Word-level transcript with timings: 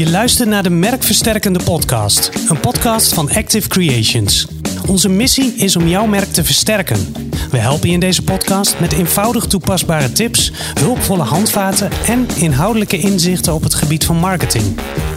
Je 0.00 0.10
luistert 0.10 0.48
naar 0.48 0.62
de 0.62 0.70
Merkversterkende 0.70 1.60
Podcast, 1.64 2.30
een 2.48 2.60
podcast 2.60 3.14
van 3.14 3.30
Active 3.30 3.68
Creations. 3.68 4.46
Onze 4.86 5.08
missie 5.08 5.54
is 5.54 5.76
om 5.76 5.88
jouw 5.88 6.06
merk 6.06 6.32
te 6.32 6.44
versterken. 6.44 7.14
We 7.50 7.58
helpen 7.58 7.88
je 7.88 7.94
in 7.94 8.00
deze 8.00 8.22
podcast 8.22 8.80
met 8.80 8.92
eenvoudig 8.92 9.46
toepasbare 9.46 10.12
tips, 10.12 10.52
hulpvolle 10.80 11.22
handvaten 11.22 11.90
en 12.06 12.26
inhoudelijke 12.36 12.98
inzichten 12.98 13.54
op 13.54 13.62
het 13.62 13.74
gebied 13.74 14.04
van 14.04 14.16
marketing. 14.16 14.64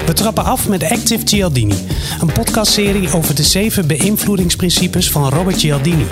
We 0.05 0.13
trappen 0.13 0.43
af 0.43 0.67
met 0.67 0.83
Active 0.83 1.27
Cialdini, 1.27 1.77
een 2.21 2.31
podcastserie 2.31 3.13
over 3.13 3.35
de 3.35 3.43
zeven 3.43 3.87
beïnvloedingsprincipes 3.87 5.11
van 5.11 5.29
Robert 5.29 5.59
Cialdini. 5.59 6.05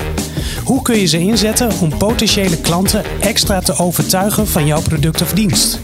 Hoe 0.64 0.82
kun 0.82 1.00
je 1.00 1.06
ze 1.06 1.20
inzetten 1.20 1.72
om 1.82 1.98
potentiële 1.98 2.62
klanten 2.62 3.04
extra 3.20 3.60
te 3.60 3.78
overtuigen 3.78 4.48
van 4.48 4.66
jouw 4.66 4.82
product 4.82 5.22
of 5.22 5.34
dienst? 5.34 5.80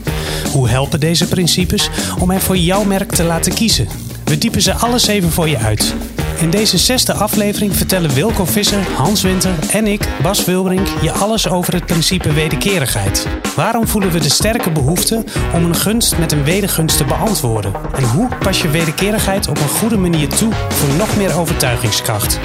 Hoe 0.51 0.69
helpen 0.69 0.99
deze 0.99 1.27
principes 1.27 1.89
om 2.19 2.31
er 2.31 2.41
voor 2.41 2.57
jouw 2.57 2.83
merk 2.83 3.11
te 3.11 3.23
laten 3.23 3.53
kiezen? 3.53 3.87
We 4.23 4.37
diepen 4.37 4.61
ze 4.61 4.73
alle 4.73 4.99
zeven 4.99 5.31
voor 5.31 5.49
je 5.49 5.57
uit. 5.57 5.95
In 6.39 6.49
deze 6.49 6.77
zesde 6.77 7.13
aflevering 7.13 7.75
vertellen 7.75 8.13
Wilco 8.13 8.45
Visser, 8.45 8.91
Hans 8.95 9.21
Winter 9.21 9.51
en 9.71 9.87
ik, 9.87 10.07
Bas 10.21 10.45
Wilbrink, 10.45 10.87
je 11.01 11.11
alles 11.11 11.49
over 11.49 11.73
het 11.73 11.85
principe 11.85 12.33
wederkerigheid. 12.33 13.27
Waarom 13.55 13.87
voelen 13.87 14.11
we 14.11 14.19
de 14.19 14.29
sterke 14.29 14.71
behoefte 14.71 15.23
om 15.53 15.65
een 15.65 15.75
gunst 15.75 16.17
met 16.17 16.31
een 16.31 16.43
wedergunst 16.43 16.97
te 16.97 17.05
beantwoorden? 17.05 17.73
En 17.95 18.03
hoe 18.03 18.29
pas 18.39 18.61
je 18.61 18.69
wederkerigheid 18.69 19.47
op 19.47 19.57
een 19.57 19.69
goede 19.69 19.97
manier 19.97 20.27
toe 20.27 20.53
voor 20.69 20.95
nog 20.97 21.17
meer 21.17 21.37
overtuigingskracht? 21.37 22.39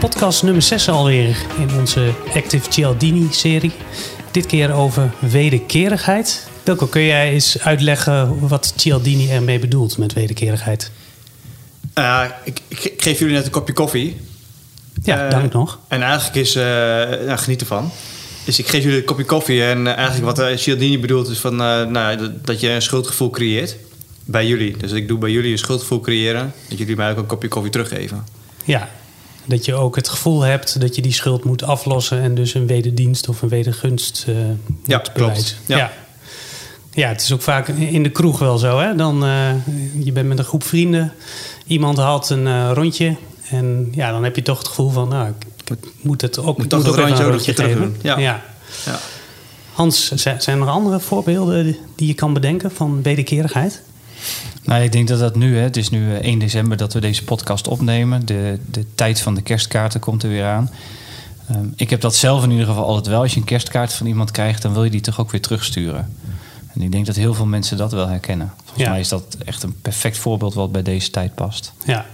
Podcast 0.00 0.42
nummer 0.42 0.62
6 0.62 0.88
alweer 0.88 1.36
in 1.58 1.78
onze 1.78 2.12
Active 2.34 2.72
Cialdini-serie. 2.72 3.72
Dit 4.32 4.46
keer 4.46 4.72
over 4.72 5.10
wederkerigheid. 5.18 6.48
Wilco, 6.62 6.86
kun 6.86 7.02
jij 7.02 7.30
eens 7.30 7.60
uitleggen 7.60 8.48
wat 8.48 8.72
Cialdini 8.76 9.30
ermee 9.30 9.58
bedoelt 9.58 9.98
met 9.98 10.12
wederkerigheid? 10.12 10.90
Uh, 11.94 12.24
ik, 12.44 12.60
ik, 12.68 13.02
geef 13.02 13.18
jullie 13.18 13.34
net 13.34 13.44
een 13.44 13.50
kopje 13.50 13.72
koffie. 13.72 14.20
Ja, 15.02 15.24
uh, 15.24 15.30
dank 15.30 15.52
nog. 15.52 15.78
En 15.88 16.02
eigenlijk 16.02 16.34
is, 16.34 16.56
uh, 16.56 16.62
nou, 16.62 17.38
geniet 17.38 17.60
ervan. 17.60 17.90
Dus 18.44 18.58
ik 18.58 18.68
geef 18.68 18.82
jullie 18.82 18.98
een 18.98 19.04
kopje 19.04 19.24
koffie. 19.24 19.64
En 19.64 19.96
eigenlijk 19.96 20.36
wat 20.36 20.60
Cialdini 20.60 20.98
bedoelt 20.98 21.28
is 21.28 21.38
van, 21.38 21.56
nou, 21.56 22.16
dat, 22.16 22.46
dat, 22.46 22.60
je 22.60 22.68
een 22.68 22.82
schuldgevoel 22.82 23.30
creëert. 23.30 23.76
Bij 24.24 24.46
jullie. 24.46 24.76
Dus 24.76 24.92
ik 24.92 25.08
doe 25.08 25.18
bij 25.18 25.30
jullie 25.30 25.52
een 25.52 25.58
schuldgevoel 25.58 26.00
creëren. 26.00 26.52
Dat 26.68 26.78
jullie 26.78 26.96
mij 26.96 27.10
ook 27.10 27.16
een 27.16 27.26
kopje 27.26 27.48
koffie 27.48 27.72
teruggeven. 27.72 28.26
Ja, 28.64 28.88
dat 29.44 29.64
je 29.64 29.74
ook 29.74 29.96
het 29.96 30.08
gevoel 30.08 30.40
hebt 30.40 30.80
dat 30.80 30.96
je 30.96 31.02
die 31.02 31.12
schuld 31.12 31.44
moet 31.44 31.62
aflossen. 31.62 32.20
En 32.20 32.34
dus 32.34 32.54
een 32.54 32.66
wederdienst 32.66 33.28
of 33.28 33.42
een 33.42 33.48
wedergunst 33.48 34.26
ja, 34.84 34.98
klopt. 34.98 35.56
Ja. 35.66 35.76
ja. 35.76 35.92
ja. 36.90 37.08
het 37.08 37.20
is 37.20 37.32
ook 37.32 37.42
vaak 37.42 37.68
in 37.68 38.02
de 38.02 38.10
kroeg 38.10 38.38
wel 38.38 38.58
zo. 38.58 38.78
Hè? 38.78 38.94
Dan, 38.94 39.24
je 39.98 40.12
bent 40.12 40.28
met 40.28 40.38
een 40.38 40.44
groep 40.44 40.64
vrienden 40.64 41.12
iemand 41.66 41.98
had 41.98 42.30
een 42.30 42.46
uh, 42.46 42.70
rondje. 42.74 43.16
En 43.48 43.88
ja, 43.92 44.10
dan 44.10 44.24
heb 44.24 44.36
je 44.36 44.42
toch 44.42 44.58
het 44.58 44.68
gevoel 44.68 44.90
van, 44.90 45.08
nou, 45.08 45.28
ik 45.64 45.76
moet 46.00 46.20
het 46.20 46.38
ook, 46.38 46.58
moet 46.58 46.68
toch 46.68 46.84
moet 46.84 46.96
een 46.96 47.04
rondje, 47.04 47.24
rondje 47.24 47.54
geven. 47.54 47.96
Ja. 48.02 48.18
Ja. 48.18 48.42
ja. 48.84 48.98
Hans, 49.72 50.12
zijn 50.38 50.60
er 50.60 50.68
andere 50.68 51.00
voorbeelden 51.00 51.76
die 51.96 52.06
je 52.06 52.14
kan 52.14 52.32
bedenken 52.32 52.70
van 52.70 53.02
wederkerigheid? 53.02 53.82
Nou, 54.64 54.82
ik 54.82 54.92
denk 54.92 55.08
dat 55.08 55.18
dat 55.18 55.36
nu, 55.36 55.56
hè, 55.56 55.62
het 55.62 55.76
is 55.76 55.90
nu 55.90 56.16
1 56.16 56.38
december 56.38 56.76
dat 56.76 56.92
we 56.92 57.00
deze 57.00 57.24
podcast 57.24 57.68
opnemen. 57.68 58.26
De, 58.26 58.58
de 58.70 58.86
tijd 58.94 59.20
van 59.20 59.34
de 59.34 59.42
kerstkaarten 59.42 60.00
komt 60.00 60.22
er 60.22 60.28
weer 60.28 60.44
aan. 60.44 60.70
Um, 61.50 61.72
ik 61.76 61.90
heb 61.90 62.00
dat 62.00 62.14
zelf 62.14 62.44
in 62.44 62.50
ieder 62.50 62.66
geval 62.66 62.84
altijd 62.84 63.06
wel. 63.06 63.20
Als 63.20 63.34
je 63.34 63.40
een 63.40 63.46
kerstkaart 63.46 63.92
van 63.92 64.06
iemand 64.06 64.30
krijgt, 64.30 64.62
dan 64.62 64.72
wil 64.72 64.84
je 64.84 64.90
die 64.90 65.00
toch 65.00 65.20
ook 65.20 65.30
weer 65.30 65.40
terugsturen. 65.40 66.16
En 66.74 66.82
ik 66.82 66.92
denk 66.92 67.06
dat 67.06 67.16
heel 67.16 67.34
veel 67.34 67.46
mensen 67.46 67.76
dat 67.76 67.92
wel 67.92 68.08
herkennen. 68.08 68.52
Volgens 68.64 68.88
mij 68.88 69.00
is 69.00 69.08
dat 69.08 69.36
echt 69.44 69.62
een 69.62 69.76
perfect 69.82 70.18
voorbeeld 70.18 70.54
wat 70.54 70.72
bij 70.72 70.82
deze 70.82 71.10
tijd 71.10 71.34
past. 71.34 71.72
Ja. 71.84 72.06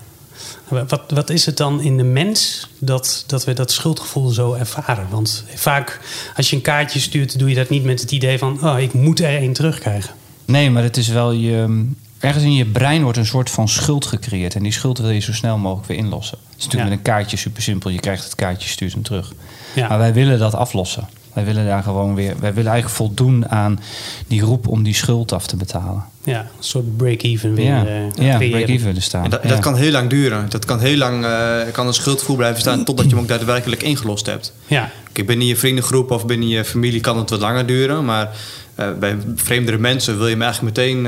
Wat, 0.69 1.03
wat 1.09 1.31
is 1.31 1.47
het 1.47 1.57
dan 1.57 1.81
in 1.81 1.97
de 1.97 2.05
mens 2.05 2.69
dat, 2.79 3.25
dat 3.27 3.45
we 3.45 3.53
dat 3.53 3.71
schuldgevoel 3.71 4.29
zo 4.29 4.53
ervaren? 4.53 5.07
Want 5.11 5.45
vaak 5.55 6.01
als 6.37 6.51
je 6.51 6.57
een 6.57 6.63
kaartje 6.63 7.01
stuurt, 7.01 7.39
doe 7.39 7.49
je 7.49 7.55
dat 7.55 7.69
niet 7.69 7.85
met 7.85 8.01
het 8.01 8.11
idee 8.11 8.39
van... 8.39 8.59
oh, 8.63 8.81
ik 8.81 8.93
moet 8.93 9.21
er 9.21 9.37
één 9.37 9.53
terugkrijgen. 9.53 10.15
Nee, 10.49 10.71
maar 10.71 10.83
het 10.83 10.97
is 10.97 11.09
wel 11.09 11.33
je... 11.33 11.87
Ergens 12.19 12.45
in 12.45 12.55
je 12.55 12.67
brein 12.67 13.03
wordt 13.03 13.19
een 13.19 13.27
soort 13.27 13.51
van 13.51 13.69
schuld 13.69 14.07
gecreëerd. 14.07 14.55
En 14.55 14.63
die 14.63 14.73
schuld 14.73 14.99
wil 14.99 15.11
je 15.11 15.21
zo 15.21 15.33
snel 15.33 15.59
mogelijk 15.59 15.89
weer 15.89 15.97
inlossen. 15.97 16.39
Het 16.39 16.59
is 16.59 16.65
natuurlijk 16.65 16.91
met 16.91 16.99
een 16.99 17.05
kaartje 17.05 17.37
super 17.37 17.63
simpel. 17.63 17.91
Je 17.91 18.01
krijgt 18.01 18.25
het 18.25 18.35
kaartje, 18.35 18.69
stuurt 18.69 18.93
hem 18.93 19.03
terug. 19.03 19.33
Ja. 19.75 19.89
Maar 19.89 19.99
wij 19.99 20.13
willen 20.13 20.39
dat 20.39 20.55
aflossen. 20.55 21.09
Wij 21.39 21.47
willen 21.47 21.67
daar 21.67 21.83
gewoon 21.83 22.15
weer, 22.15 22.35
wij 22.41 22.55
willen 22.55 22.71
eigenlijk 22.73 23.01
voldoen 23.01 23.49
aan 23.49 23.81
die 24.27 24.41
roep 24.41 24.69
om 24.69 24.83
die 24.83 24.95
schuld 24.95 25.33
af 25.33 25.47
te 25.47 25.57
betalen. 25.57 26.05
Ja, 26.25 26.41
een 26.41 26.47
soort 26.59 26.97
break-even 26.97 27.55
weer. 27.55 27.65
Ja, 27.65 27.85
uh, 27.85 28.27
ja 28.27 28.37
break-even 28.37 29.03
staan. 29.03 29.25
En 29.25 29.31
dat, 29.31 29.43
dat 29.43 29.59
kan 29.59 29.77
heel 29.77 29.91
lang 29.91 30.11
duren. 30.11 30.49
Dat 30.49 30.65
kan 30.65 30.81
heel 30.81 30.97
lang, 30.97 31.25
uh, 31.25 31.57
kan 31.73 31.87
een 31.87 31.95
schuldgevoel 31.95 32.37
blijven 32.37 32.61
staan 32.61 32.85
totdat 32.85 33.05
je 33.05 33.11
hem 33.11 33.21
ook 33.21 33.29
daadwerkelijk 33.29 33.83
ingelost 33.83 34.27
hebt. 34.27 34.53
Ja. 34.67 34.91
Kijk, 35.13 35.27
binnen 35.27 35.47
je 35.47 35.57
vriendengroep 35.57 36.11
of 36.11 36.27
binnen 36.27 36.49
je 36.49 36.65
familie 36.65 37.01
kan 37.01 37.19
het 37.19 37.31
wat 37.31 37.41
langer 37.41 37.67
duren, 37.67 38.05
maar 38.05 38.31
uh, 38.77 38.87
bij 39.01 39.17
vreemdere 39.35 39.79
mensen 39.79 40.17
wil 40.17 40.27
je 40.27 40.33
hem 40.33 40.43
eigenlijk 40.43 40.77
meteen, 40.77 41.07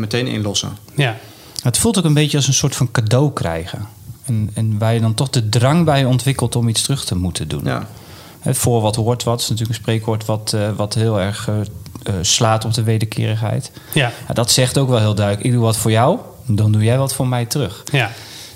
meteen 0.00 0.26
inlossen. 0.26 0.76
Ja. 0.94 1.16
Het 1.62 1.78
voelt 1.78 1.98
ook 1.98 2.04
een 2.04 2.14
beetje 2.14 2.36
als 2.36 2.46
een 2.46 2.54
soort 2.54 2.76
van 2.76 2.90
cadeau 2.90 3.32
krijgen. 3.32 3.86
En, 4.26 4.50
en 4.54 4.78
waar 4.78 4.94
je 4.94 5.00
dan 5.00 5.14
toch 5.14 5.30
de 5.30 5.48
drang 5.48 5.84
bij 5.84 6.04
ontwikkelt 6.04 6.56
om 6.56 6.68
iets 6.68 6.82
terug 6.82 7.04
te 7.04 7.16
moeten 7.16 7.48
doen. 7.48 7.64
Ja. 7.64 7.88
Voor 8.44 8.80
wat 8.80 8.96
hoort 8.96 9.22
wat 9.22 9.40
is 9.40 9.48
natuurlijk 9.48 9.78
een 9.78 9.82
spreekwoord 9.84 10.24
wat, 10.24 10.52
uh, 10.54 10.70
wat 10.76 10.94
heel 10.94 11.20
erg 11.20 11.48
uh, 11.48 12.14
slaat 12.20 12.64
op 12.64 12.74
de 12.74 12.82
wederkerigheid. 12.82 13.70
Ja. 13.92 14.12
Dat 14.32 14.50
zegt 14.50 14.78
ook 14.78 14.88
wel 14.88 14.98
heel 14.98 15.14
duidelijk: 15.14 15.46
ik 15.46 15.52
doe 15.52 15.62
wat 15.62 15.76
voor 15.76 15.90
jou, 15.90 16.18
dan 16.46 16.72
doe 16.72 16.82
jij 16.82 16.98
wat 16.98 17.14
voor 17.14 17.28
mij 17.28 17.46
terug. 17.46 17.82
Ja. 17.92 18.10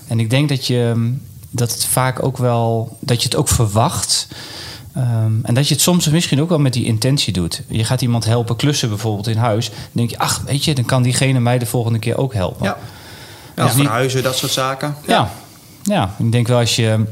En 0.07 0.21
ik 0.21 0.31
denk 0.31 0.49
dat 0.49 0.67
je 0.67 1.15
dat 1.51 1.73
het 1.73 1.85
vaak 1.85 2.23
ook 2.23 2.37
wel 2.37 2.97
dat 3.01 3.23
je 3.23 3.29
het 3.29 3.37
ook 3.37 3.49
verwacht. 3.49 4.29
Um, 4.97 5.41
en 5.43 5.55
dat 5.55 5.69
je 5.69 5.75
het 5.75 5.83
soms 5.83 6.09
misschien 6.09 6.41
ook 6.41 6.49
wel 6.49 6.59
met 6.59 6.73
die 6.73 6.85
intentie 6.85 7.33
doet. 7.33 7.63
Je 7.69 7.85
gaat 7.85 8.03
iemand 8.03 8.25
helpen 8.25 8.57
klussen 8.57 8.89
bijvoorbeeld 8.89 9.27
in 9.27 9.37
huis. 9.37 9.69
Dan 9.69 9.79
denk 9.93 10.11
je, 10.11 10.19
ach, 10.19 10.43
weet 10.47 10.65
je, 10.65 10.75
dan 10.75 10.85
kan 10.85 11.03
diegene 11.03 11.41
mij 11.41 11.59
de 11.59 11.67
volgende 11.67 11.99
keer 11.99 12.19
ook 12.19 12.35
helpen. 12.35 12.65
Ja, 12.65 12.79
ja 13.57 13.65
dus 13.65 13.75
verhuizen, 13.75 14.23
dat 14.23 14.37
soort 14.37 14.53
zaken. 14.53 14.97
ja. 15.07 15.31
Ja, 15.83 16.15
ik 16.19 16.33
denk 16.33 16.47
wel 16.47 16.59
als 16.59 16.77
je, 16.77 17.05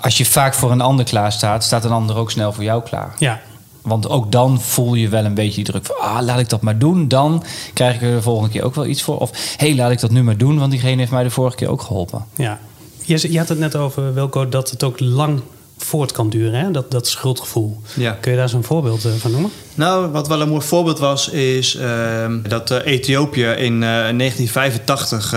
als 0.00 0.18
je 0.18 0.24
vaak 0.26 0.54
voor 0.54 0.70
een 0.70 0.80
ander 0.80 1.04
klaar 1.04 1.32
staat, 1.32 1.64
staat 1.64 1.84
een 1.84 1.90
ander 1.90 2.16
ook 2.16 2.30
snel 2.30 2.52
voor 2.52 2.64
jou 2.64 2.82
klaar. 2.82 3.14
Ja. 3.18 3.40
Want 3.82 4.08
ook 4.08 4.32
dan 4.32 4.60
voel 4.60 4.94
je 4.94 5.08
wel 5.08 5.24
een 5.24 5.34
beetje 5.34 5.54
die 5.54 5.64
druk 5.64 5.86
van, 5.86 5.96
ah, 5.98 6.22
laat 6.22 6.38
ik 6.38 6.48
dat 6.48 6.60
maar 6.60 6.78
doen. 6.78 7.08
Dan 7.08 7.44
krijg 7.74 7.94
ik 7.94 8.02
er 8.02 8.14
de 8.14 8.22
volgende 8.22 8.50
keer 8.50 8.62
ook 8.62 8.74
wel 8.74 8.86
iets 8.86 9.02
voor. 9.02 9.18
Of, 9.18 9.30
hé, 9.56 9.66
hey, 9.66 9.76
laat 9.76 9.90
ik 9.90 10.00
dat 10.00 10.10
nu 10.10 10.22
maar 10.22 10.36
doen, 10.36 10.58
want 10.58 10.70
diegene 10.70 10.96
heeft 10.96 11.10
mij 11.10 11.22
de 11.22 11.30
vorige 11.30 11.56
keer 11.56 11.68
ook 11.68 11.82
geholpen. 11.82 12.24
Ja. 12.36 12.58
Je, 13.04 13.32
je 13.32 13.38
had 13.38 13.48
het 13.48 13.58
net 13.58 13.76
over, 13.76 14.14
Wilco, 14.14 14.48
dat 14.48 14.70
het 14.70 14.82
ook 14.82 15.00
lang 15.00 15.40
voort 15.78 16.12
kan 16.12 16.30
duren, 16.30 16.60
hè? 16.60 16.70
Dat, 16.70 16.90
dat 16.90 17.06
schuldgevoel. 17.06 17.80
Ja. 17.94 18.12
Kun 18.20 18.30
je 18.30 18.38
daar 18.38 18.48
zo'n 18.48 18.64
voorbeeld 18.64 19.04
uh, 19.06 19.12
van 19.12 19.30
noemen? 19.30 19.50
Nou, 19.74 20.10
wat 20.10 20.28
wel 20.28 20.40
een 20.40 20.48
mooi 20.48 20.62
voorbeeld 20.62 20.98
was, 20.98 21.28
is 21.28 21.74
uh, 21.74 22.34
dat 22.48 22.70
uh, 22.70 22.78
Ethiopië 22.84 23.46
in 23.46 23.80
1985 23.80 25.28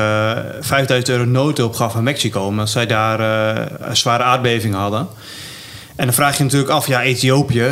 5000 0.61 1.09
euro 1.09 1.25
noodhulp 1.25 1.75
gaf 1.75 1.95
aan 1.95 2.03
Mexico, 2.03 2.45
omdat 2.45 2.69
zij 2.69 2.85
daar 2.85 3.19
een 3.89 3.97
zware 3.97 4.23
aardbeving 4.23 4.73
hadden. 4.73 5.07
En 5.95 6.05
dan 6.05 6.13
vraag 6.13 6.37
je 6.37 6.43
natuurlijk 6.43 6.71
af, 6.71 6.87
ja, 6.87 7.01
Ethiopië, 7.01 7.69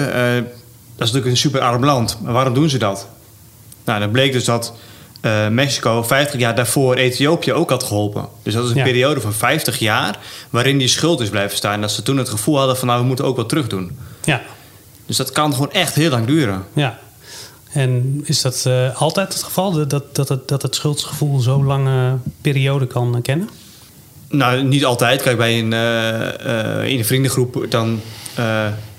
dat 0.96 1.08
is 1.08 1.14
natuurlijk 1.14 1.26
een 1.26 1.38
super 1.38 1.62
arm 1.62 1.86
land. 1.86 2.18
Maar 2.24 2.34
waarom 2.34 2.54
doen 2.54 2.70
ze 2.70 2.78
dat? 2.78 3.08
Nou, 3.86 4.00
dan 4.00 4.12
bleek 4.12 4.32
dus 4.32 4.46
dat 4.46 4.74
uh, 5.22 5.48
Mexico 5.48 6.04
50 6.04 6.40
jaar 6.40 6.56
daarvoor 6.56 6.96
Ethiopië 6.96 7.54
ook 7.54 7.70
had 7.70 7.84
geholpen. 7.84 8.28
Dus 8.44 8.54
dat 8.54 8.64
is 8.64 8.70
een 8.70 8.78
ja. 8.78 8.84
periode 8.84 9.22
van 9.22 9.34
50 9.34 9.80
jaar 9.80 10.18
waarin 10.50 10.78
die 10.78 10.88
schuld 10.88 11.20
is 11.20 11.30
blijven 11.30 11.58
staan. 11.58 11.82
Dat 11.82 11.92
ze 11.92 12.04
toen 12.04 12.18
het 12.18 12.30
gevoel 12.30 12.58
hadden 12.58 12.78
van 12.78 12.88
nou, 12.88 13.00
we 13.00 13.08
moeten 13.08 13.26
ook 13.26 13.36
wat 13.36 13.50
terug 13.50 13.68
doen. 13.68 13.98
Ja. 14.24 14.42
Dus 15.06 15.18
dat 15.18 15.32
kan 15.32 15.54
gewoon 15.54 15.72
echt 15.72 15.96
heel 15.96 16.10
lang 16.10 16.26
duren. 16.26 16.66
Ja. 16.74 17.00
En 17.72 18.22
is 18.26 18.42
dat 18.42 18.64
uh, 18.68 19.02
altijd 19.02 19.34
het 19.34 19.44
geval, 19.44 19.88
dat, 19.88 20.16
dat, 20.16 20.30
het, 20.30 20.48
dat 20.48 20.62
het 20.62 20.76
schuldsgevoel 20.76 21.40
zo'n 21.40 21.66
lange 21.66 22.18
periode 22.42 22.88
kan 22.88 23.22
kennen? 23.22 23.50
Nou, 24.30 24.64
niet 24.64 24.86
altijd. 24.86 25.22
Kijk, 25.22 25.38
bij 25.38 25.60
een, 25.60 25.72
uh, 25.72 26.92
in 26.92 26.98
een 26.98 27.06
vriendengroep 27.06 27.66
dan 27.70 28.02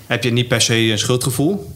heb 0.07 0.23
je 0.23 0.31
niet 0.31 0.47
per 0.47 0.61
se 0.61 0.75
een 0.75 0.99
schuldgevoel. 0.99 1.71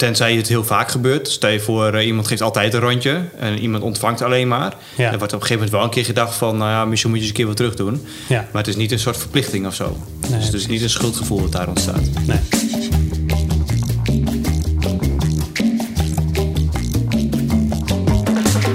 Tenzij 0.00 0.34
het 0.34 0.48
heel 0.48 0.64
vaak 0.64 0.90
gebeurt. 0.90 1.28
Stel 1.28 1.50
je 1.50 1.60
voor, 1.60 1.94
uh, 1.94 2.06
iemand 2.06 2.26
geeft 2.26 2.42
altijd 2.42 2.74
een 2.74 2.80
rondje 2.80 3.24
en 3.38 3.58
iemand 3.58 3.82
ontvangt 3.82 4.22
alleen 4.22 4.48
maar. 4.48 4.74
Ja. 4.96 5.10
Dan 5.10 5.18
wordt 5.18 5.34
op 5.34 5.40
een 5.40 5.46
gegeven 5.46 5.54
moment 5.54 5.70
wel 5.70 5.82
een 5.82 5.90
keer 5.90 6.04
gedacht 6.04 6.34
van... 6.34 6.56
nou 6.56 6.70
ja, 6.70 6.84
misschien 6.84 7.10
moet 7.10 7.18
je 7.18 7.24
eens 7.24 7.32
een 7.32 7.38
keer 7.38 7.46
wat 7.46 7.56
terug 7.56 7.74
doen. 7.74 8.06
Ja. 8.28 8.48
Maar 8.52 8.62
het 8.62 8.68
is 8.68 8.76
niet 8.76 8.92
een 8.92 8.98
soort 8.98 9.16
verplichting 9.16 9.66
of 9.66 9.74
zo. 9.74 9.96
Nee, 10.20 10.38
dus 10.38 10.44
het 10.46 10.54
is 10.54 10.66
niet 10.66 10.82
een 10.82 10.90
schuldgevoel 10.90 11.40
dat 11.40 11.52
daar 11.52 11.68
ontstaat. 11.68 12.00
Nee. 12.26 12.38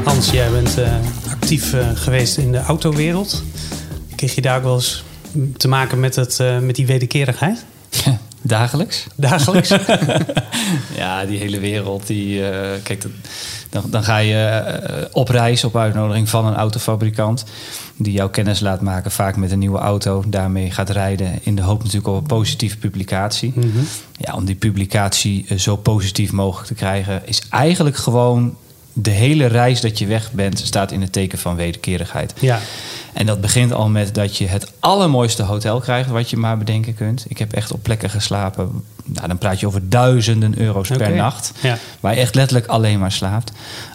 Hans, 0.03 0.31
jij 0.31 0.51
bent 0.51 0.77
uh, 0.77 0.93
actief 1.29 1.73
uh, 1.73 1.89
geweest 1.93 2.37
in 2.37 2.51
de 2.51 2.59
autowereld. 2.59 3.43
Kreeg 4.15 4.35
je 4.35 4.41
daar 4.41 4.57
ook 4.57 4.63
wel 4.63 4.75
eens 4.75 5.03
te 5.57 5.67
maken 5.67 5.99
met, 5.99 6.15
het, 6.15 6.39
met 6.61 6.75
die 6.75 6.85
wederkerigheid? 6.85 7.65
Dagelijks? 8.47 9.07
Dagelijks? 9.15 9.69
ja, 10.97 11.25
die 11.25 11.39
hele 11.39 11.59
wereld. 11.59 12.07
Die, 12.07 12.49
eh, 12.49 12.81
kijk, 12.83 13.01
dat, 13.01 13.11
dan, 13.69 13.83
dan 13.89 14.03
ga 14.03 14.17
je 14.17 14.45
eh, 14.45 15.05
op 15.11 15.29
reis 15.29 15.63
op 15.63 15.77
uitnodiging 15.77 16.29
van 16.29 16.45
een 16.45 16.55
autofabrikant. 16.55 17.45
Die 17.97 18.13
jouw 18.13 18.29
kennis 18.29 18.59
laat 18.59 18.81
maken, 18.81 19.11
vaak 19.11 19.35
met 19.35 19.51
een 19.51 19.59
nieuwe 19.59 19.77
auto. 19.77 20.23
Daarmee 20.27 20.71
gaat 20.71 20.89
rijden 20.89 21.39
in 21.43 21.55
de 21.55 21.61
hoop 21.61 21.79
natuurlijk 21.79 22.07
op 22.07 22.17
een 22.17 22.27
positieve 22.27 22.77
publicatie. 22.77 23.53
Ja, 24.17 24.33
om 24.33 24.45
die 24.45 24.55
publicatie 24.55 25.45
eh, 25.47 25.57
zo 25.57 25.75
positief 25.75 26.31
mogelijk 26.31 26.67
te 26.67 26.73
krijgen, 26.73 27.21
is 27.25 27.41
eigenlijk 27.49 27.97
gewoon 27.97 28.55
de 28.93 29.11
hele 29.11 29.45
reis 29.45 29.81
dat 29.81 29.99
je 29.99 30.05
weg 30.05 30.31
bent, 30.31 30.59
staat 30.59 30.91
in 30.91 31.01
het 31.01 31.11
teken 31.11 31.37
van 31.37 31.55
wederkerigheid. 31.55 32.33
Ja. 32.39 32.59
En 33.15 33.25
dat 33.25 33.41
begint 33.41 33.73
al 33.73 33.89
met 33.89 34.13
dat 34.13 34.37
je 34.37 34.47
het 34.47 34.71
allermooiste 34.79 35.43
hotel 35.43 35.79
krijgt 35.79 36.09
wat 36.09 36.29
je 36.29 36.37
maar 36.37 36.57
bedenken 36.57 36.95
kunt. 36.95 37.25
Ik 37.27 37.37
heb 37.37 37.53
echt 37.53 37.71
op 37.71 37.83
plekken 37.83 38.09
geslapen. 38.09 38.83
Nou, 39.05 39.27
dan 39.27 39.37
praat 39.37 39.59
je 39.59 39.67
over 39.67 39.89
duizenden 39.89 40.59
euro's 40.59 40.89
per 40.89 41.15
nacht. 41.15 41.51
Ja. 41.61 41.77
Waar 41.99 42.13
je 42.13 42.19
echt 42.19 42.35
letterlijk 42.35 42.67
alleen 42.67 42.99
maar 42.99 43.11
slaapt. 43.11 43.51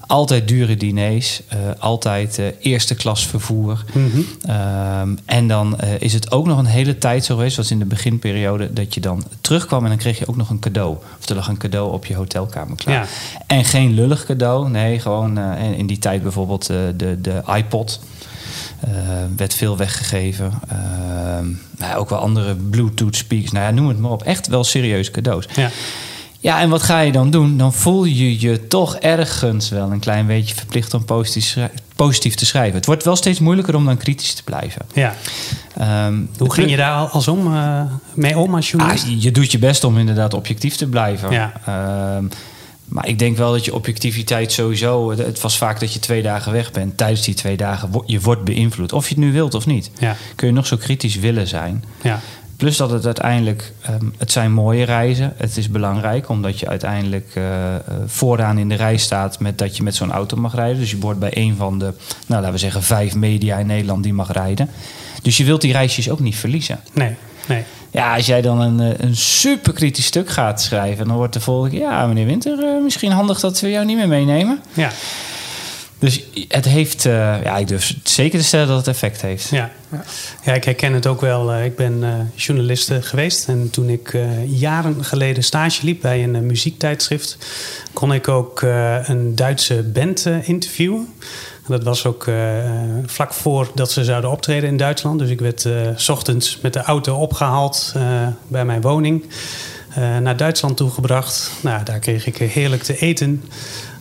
Altijd 0.07 0.49
dure 0.49 0.77
diners. 0.77 1.43
eh, 1.49 1.59
altijd 1.79 2.39
eh, 2.39 2.47
eerste 2.61 2.95
klas 2.95 3.27
vervoer. 3.27 3.85
Mhm. 3.93 4.21
Ehm, 4.47 5.17
en 5.25 5.49
dan 5.49 5.81
eh, 5.81 5.89
is 5.99 6.13
het 6.13 6.31
ook 6.31 6.47
nog 6.47 6.59
een 6.59 6.67
hele 6.67 6.99
tijd 6.99 7.25
zo 7.25 7.35
geweest, 7.35 7.55
zoals 7.55 7.71
in 7.71 7.79
de 7.79 7.85
beginperiode, 7.85 8.73
dat 8.73 8.95
je 8.95 9.01
dan 9.01 9.25
terugkwam 9.41 9.83
en 9.83 9.89
dan 9.89 9.99
kreeg 9.99 10.19
je 10.19 10.29
ook 10.29 10.37
nog 10.37 10.51
een 10.51 10.59
cadeau. 10.59 10.97
Of 11.21 11.29
er 11.29 11.35
lag 11.35 11.49
een 11.49 11.59
cadeau 11.59 11.93
op 11.93 12.07
je 12.07 12.15
hotelkamer 12.15 12.77
klaar. 12.77 12.95
Ja. 12.95 13.07
En 13.47 13.65
geen 13.65 13.95
lullig 13.95 14.25
cadeau. 14.25 14.71
Nee, 14.71 15.01
gewoon 15.01 15.39
in 15.59 15.87
die 15.87 15.99
tijd 15.99 16.23
bijvoorbeeld 16.23 16.67
de, 16.67 17.19
de 17.21 17.43
iPod. 17.57 18.01
Eh, 18.81 18.91
werd 19.37 19.55
veel 19.55 19.77
weggegeven. 19.77 20.53
Ehm, 20.69 21.45
nou, 21.79 21.91
ja, 21.91 21.95
ook 21.95 22.09
wel 22.09 22.19
andere 22.19 22.55
Bluetooth 22.55 23.17
speakers. 23.17 23.53
Nou 23.53 23.65
ja, 23.65 23.71
noem 23.71 23.89
het 23.89 23.99
maar 23.99 24.11
op. 24.11 24.23
Echt 24.23 24.47
wel 24.47 24.65
serieuze 24.65 25.11
cadeaus. 25.11 25.45
Ja. 25.55 25.71
Ja, 26.43 26.61
en 26.61 26.69
wat 26.69 26.83
ga 26.83 27.01
je 27.01 27.13
dan 27.13 27.31
doen? 27.31 27.57
Dan 27.57 27.73
voel 27.73 28.05
je 28.05 28.41
je 28.41 28.67
toch 28.67 28.97
ergens 28.97 29.69
wel 29.69 29.91
een 29.93 29.99
klein 29.99 30.27
beetje 30.27 30.55
verplicht 30.55 30.95
om 30.95 31.05
positief, 31.97 32.35
te 32.35 32.47
schrijven. 32.47 32.77
Het 32.77 32.87
wordt 32.87 33.05
wel 33.05 33.17
steeds 33.17 33.39
moeilijker 33.41 33.75
om 33.75 33.85
dan 33.85 33.97
kritisch 33.97 34.35
te 34.35 34.43
blijven. 34.45 34.83
ja. 34.95 35.15
Ehm, 35.77 36.15
Hoe 36.39 36.53
ging 36.53 36.71
je 36.71 36.77
daar 36.77 36.93
al- 36.97 37.09
als 37.09 37.29
om, 37.29 37.55
eh, 37.55 37.83
mee 38.15 38.39
om 38.39 38.55
als 38.55 38.65
Ah, 38.65 38.71
journalist? 38.71 39.07
je 39.19 39.31
doet 39.31 39.53
je 39.53 39.59
best 39.59 39.85
om 39.85 39.99
inderdaad 39.99 40.35
objectief 40.35 40.77
te 40.77 40.87
blijven. 40.87 41.31
Ja. 41.31 41.53
Ehm, 41.67 42.25
maar 42.91 43.09
ik 43.09 43.19
denk 43.19 43.37
wel 43.37 43.53
dat 43.53 43.65
je 43.65 43.75
objectiviteit 43.75 44.53
sowieso... 44.53 45.11
Het, 45.11 45.41
was 45.41 45.59
vaak 45.59 45.81
dat 45.81 45.93
je 45.93 45.99
twee 45.99 46.23
dagen 46.23 46.53
weg 46.53 46.71
bent. 46.71 46.97
Tijdens 46.97 47.23
die 47.23 47.35
twee 47.35 47.57
dagen 47.57 48.03
je 48.07 48.21
wordt 48.21 48.45
beïnvloed. 48.45 48.93
Of 48.93 49.09
je 49.09 49.15
het 49.15 49.25
nu 49.25 49.33
wilt 49.33 49.55
of 49.55 49.67
niet. 49.67 49.91
Ja. 49.99 50.17
Kun 50.35 50.47
je 50.47 50.53
nog 50.53 50.67
zo 50.67 50.77
kritisch 50.77 51.17
willen 51.17 51.47
zijn. 51.47 51.85
ja. 52.03 52.21
Plus 52.57 52.77
dat 52.77 52.91
het 52.91 53.07
uiteindelijk... 53.07 53.73
ehm, 53.81 54.05
het 54.19 54.33
zijn 54.33 54.53
mooie 54.53 54.85
reizen. 54.85 55.33
Het 55.37 55.57
is 55.57 55.71
belangrijk 55.71 56.29
omdat 56.29 56.59
je 56.59 56.69
uiteindelijk 56.69 57.31
eh, 57.35 57.75
eh, 57.75 57.81
vooraan 58.07 58.59
in 58.59 58.69
de 58.69 58.75
rij 58.75 58.97
staat... 58.97 59.39
met 59.39 59.59
dat 59.59 59.77
je 59.77 59.83
met 59.83 59.95
zo'n 59.95 60.13
auto 60.13 60.37
mag 60.37 60.55
rijden. 60.55 60.79
Dus 60.79 60.91
je 60.91 60.99
wordt 60.99 61.19
bij 61.19 61.31
een 61.35 61.57
van 61.57 61.79
de, 61.79 61.85
nou, 62.27 62.41
laten 62.41 62.53
we 62.53 62.59
zeggen, 62.59 62.83
vijf 62.83 63.15
media 63.15 63.59
in 63.59 63.67
Nederland 63.67 64.03
die 64.03 64.13
mag 64.13 64.33
rijden. 64.33 64.71
Dus 65.23 65.37
je 65.37 65.45
wilt 65.45 65.61
die 65.61 65.73
reisjes 65.73 66.11
ook 66.11 66.21
niet 66.21 66.37
verliezen. 66.37 66.81
Nee, 66.93 67.15
nee. 67.47 67.65
Ja, 67.91 68.17
als 68.17 68.27
jij 68.27 68.41
dan 68.41 68.61
een, 68.61 68.81
eh, 68.81 69.07
een 69.07 69.17
super 69.17 69.73
kritisch 69.73 70.05
stuk 70.05 70.29
gaat 70.29 70.63
schrijven, 70.63 71.07
dan 71.07 71.17
wordt 71.17 71.33
de 71.33 71.41
volgende 71.41 71.77
keer, 71.77 71.87
ja, 71.87 72.07
meneer 72.07 72.27
Winter, 72.27 72.59
eh, 72.59 72.83
misschien 72.83 73.13
handig 73.13 73.41
dat 73.41 73.61
we 73.61 73.71
jou 73.71 73.85
niet 73.85 73.97
meer 73.97 74.09
meenemen. 74.09 74.63
Ja. 74.73 74.91
Dus 75.99 76.23
het 76.49 76.65
heeft, 76.65 77.07
eh, 77.07 77.13
ja, 77.43 77.57
ik 77.57 77.69
durf 77.69 77.95
zeker 78.03 78.39
te 78.39 78.45
stellen 78.45 78.67
dat 78.67 78.77
het 78.77 78.89
effect 78.89 79.23
heeft. 79.23 79.49
Ja. 79.49 79.71
ja, 80.45 80.53
ik 80.53 80.65
herken 80.65 80.93
het 80.93 81.07
ook 81.07 81.21
wel. 81.21 81.55
Ik 81.55 81.77
ben 81.77 82.03
eh 82.03 82.11
journalist 82.35 82.93
geweest. 83.01 83.49
En 83.49 83.71
toen 83.71 83.89
ik 83.89 84.19
jaren 84.47 85.05
geleden 85.05 85.45
stage 85.45 85.85
liep 85.85 86.01
bij 86.01 86.23
een 86.23 86.47
muziektijdschrift... 86.47 87.39
kon 87.93 88.13
ik 88.13 88.29
ook 88.29 88.63
een 89.07 89.35
Duitse 89.35 89.83
band 89.83 90.27
interviewen. 90.43 91.09
En 91.65 91.73
dat 91.73 91.83
was 91.83 92.07
ook 92.07 92.27
eh, 92.27 92.37
vlak 93.07 93.33
voordat 93.33 93.91
ze 93.91 94.05
zouden 94.05 94.31
optreden 94.31 94.69
in 94.69 94.77
Duitsland. 94.77 95.19
Dus 95.19 95.31
ik 95.31 95.41
werd 95.41 95.65
eh, 95.65 95.73
s 95.97 96.09
ochtends 96.09 96.59
met 96.63 96.73
de 96.73 96.83
auto 96.83 97.17
opgehaald 97.17 97.93
eh, 97.97 98.27
bij 98.47 98.65
mijn 98.65 98.81
woning... 98.81 99.25
naar 100.21 100.37
Duitsland 100.37 100.77
toegebracht. 100.77 101.51
Nou, 101.61 101.85
daar 101.85 101.99
kreeg 101.99 102.27
ik 102.27 102.37
heerlijk 102.37 102.83
te 102.83 102.99
eten... 102.99 103.43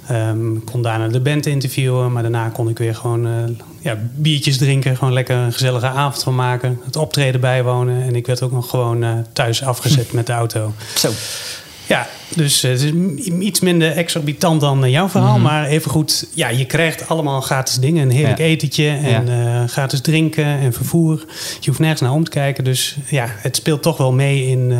Ehm, 0.09 0.55
ik 0.55 0.65
kon 0.65 0.81
daarna 0.81 1.07
de 1.07 1.19
band 1.19 1.45
interviewen, 1.45 2.11
maar 2.11 2.21
daarna 2.21 2.49
kon 2.49 2.69
ik 2.69 2.77
weer 2.77 2.95
gewoon 2.95 3.27
eh, 3.27 3.33
ja, 3.79 3.97
biertjes 4.15 4.57
drinken. 4.57 4.97
Gewoon 4.97 5.13
lekker 5.13 5.35
een 5.35 5.51
gezellige 5.51 5.87
avond 5.87 6.23
van 6.23 6.35
maken. 6.35 6.79
Het 6.85 6.95
optreden 6.95 7.41
bijwonen. 7.41 8.03
En 8.03 8.15
ik 8.15 8.27
werd 8.27 8.41
ook 8.41 8.51
nog 8.51 8.69
gewoon 8.69 9.25
thuis 9.33 9.63
afgezet 9.63 10.13
met 10.13 10.25
de 10.25 10.33
auto. 10.33 10.73
Zo. 10.95 11.09
Ja, 11.89 12.07
dus 12.35 12.63
eh, 12.63 12.71
het 12.71 12.81
is 12.81 12.91
iets 13.27 13.59
minder 13.59 13.91
exorbitant 13.91 14.61
dan 14.61 14.83
eh, 14.83 14.91
jouw 14.91 15.09
verhaal. 15.09 15.39
Maar 15.39 15.65
evengoed, 15.65 16.27
ja, 16.33 16.49
je 16.49 16.65
krijgt 16.65 17.07
allemaal 17.07 17.41
gratis 17.41 17.75
dingen. 17.75 18.03
Een 18.03 18.15
heerlijk 18.15 18.37
Ja. 18.37 18.43
etentje 18.43 18.89
en 18.89 19.29
eh, 19.29 19.63
gratis 19.67 20.01
drinken 20.01 20.45
en 20.45 20.73
vervoer. 20.73 21.25
Je 21.59 21.65
hoeft 21.67 21.79
nergens 21.79 22.01
naar 22.01 22.11
om 22.11 22.23
te 22.23 22.29
kijken. 22.31 22.63
Dus 22.63 22.97
ja, 23.09 23.25
het 23.29 23.55
speelt 23.55 23.81
toch 23.81 23.97
wel 23.97 24.11
mee 24.11 24.47
in... 24.47 24.73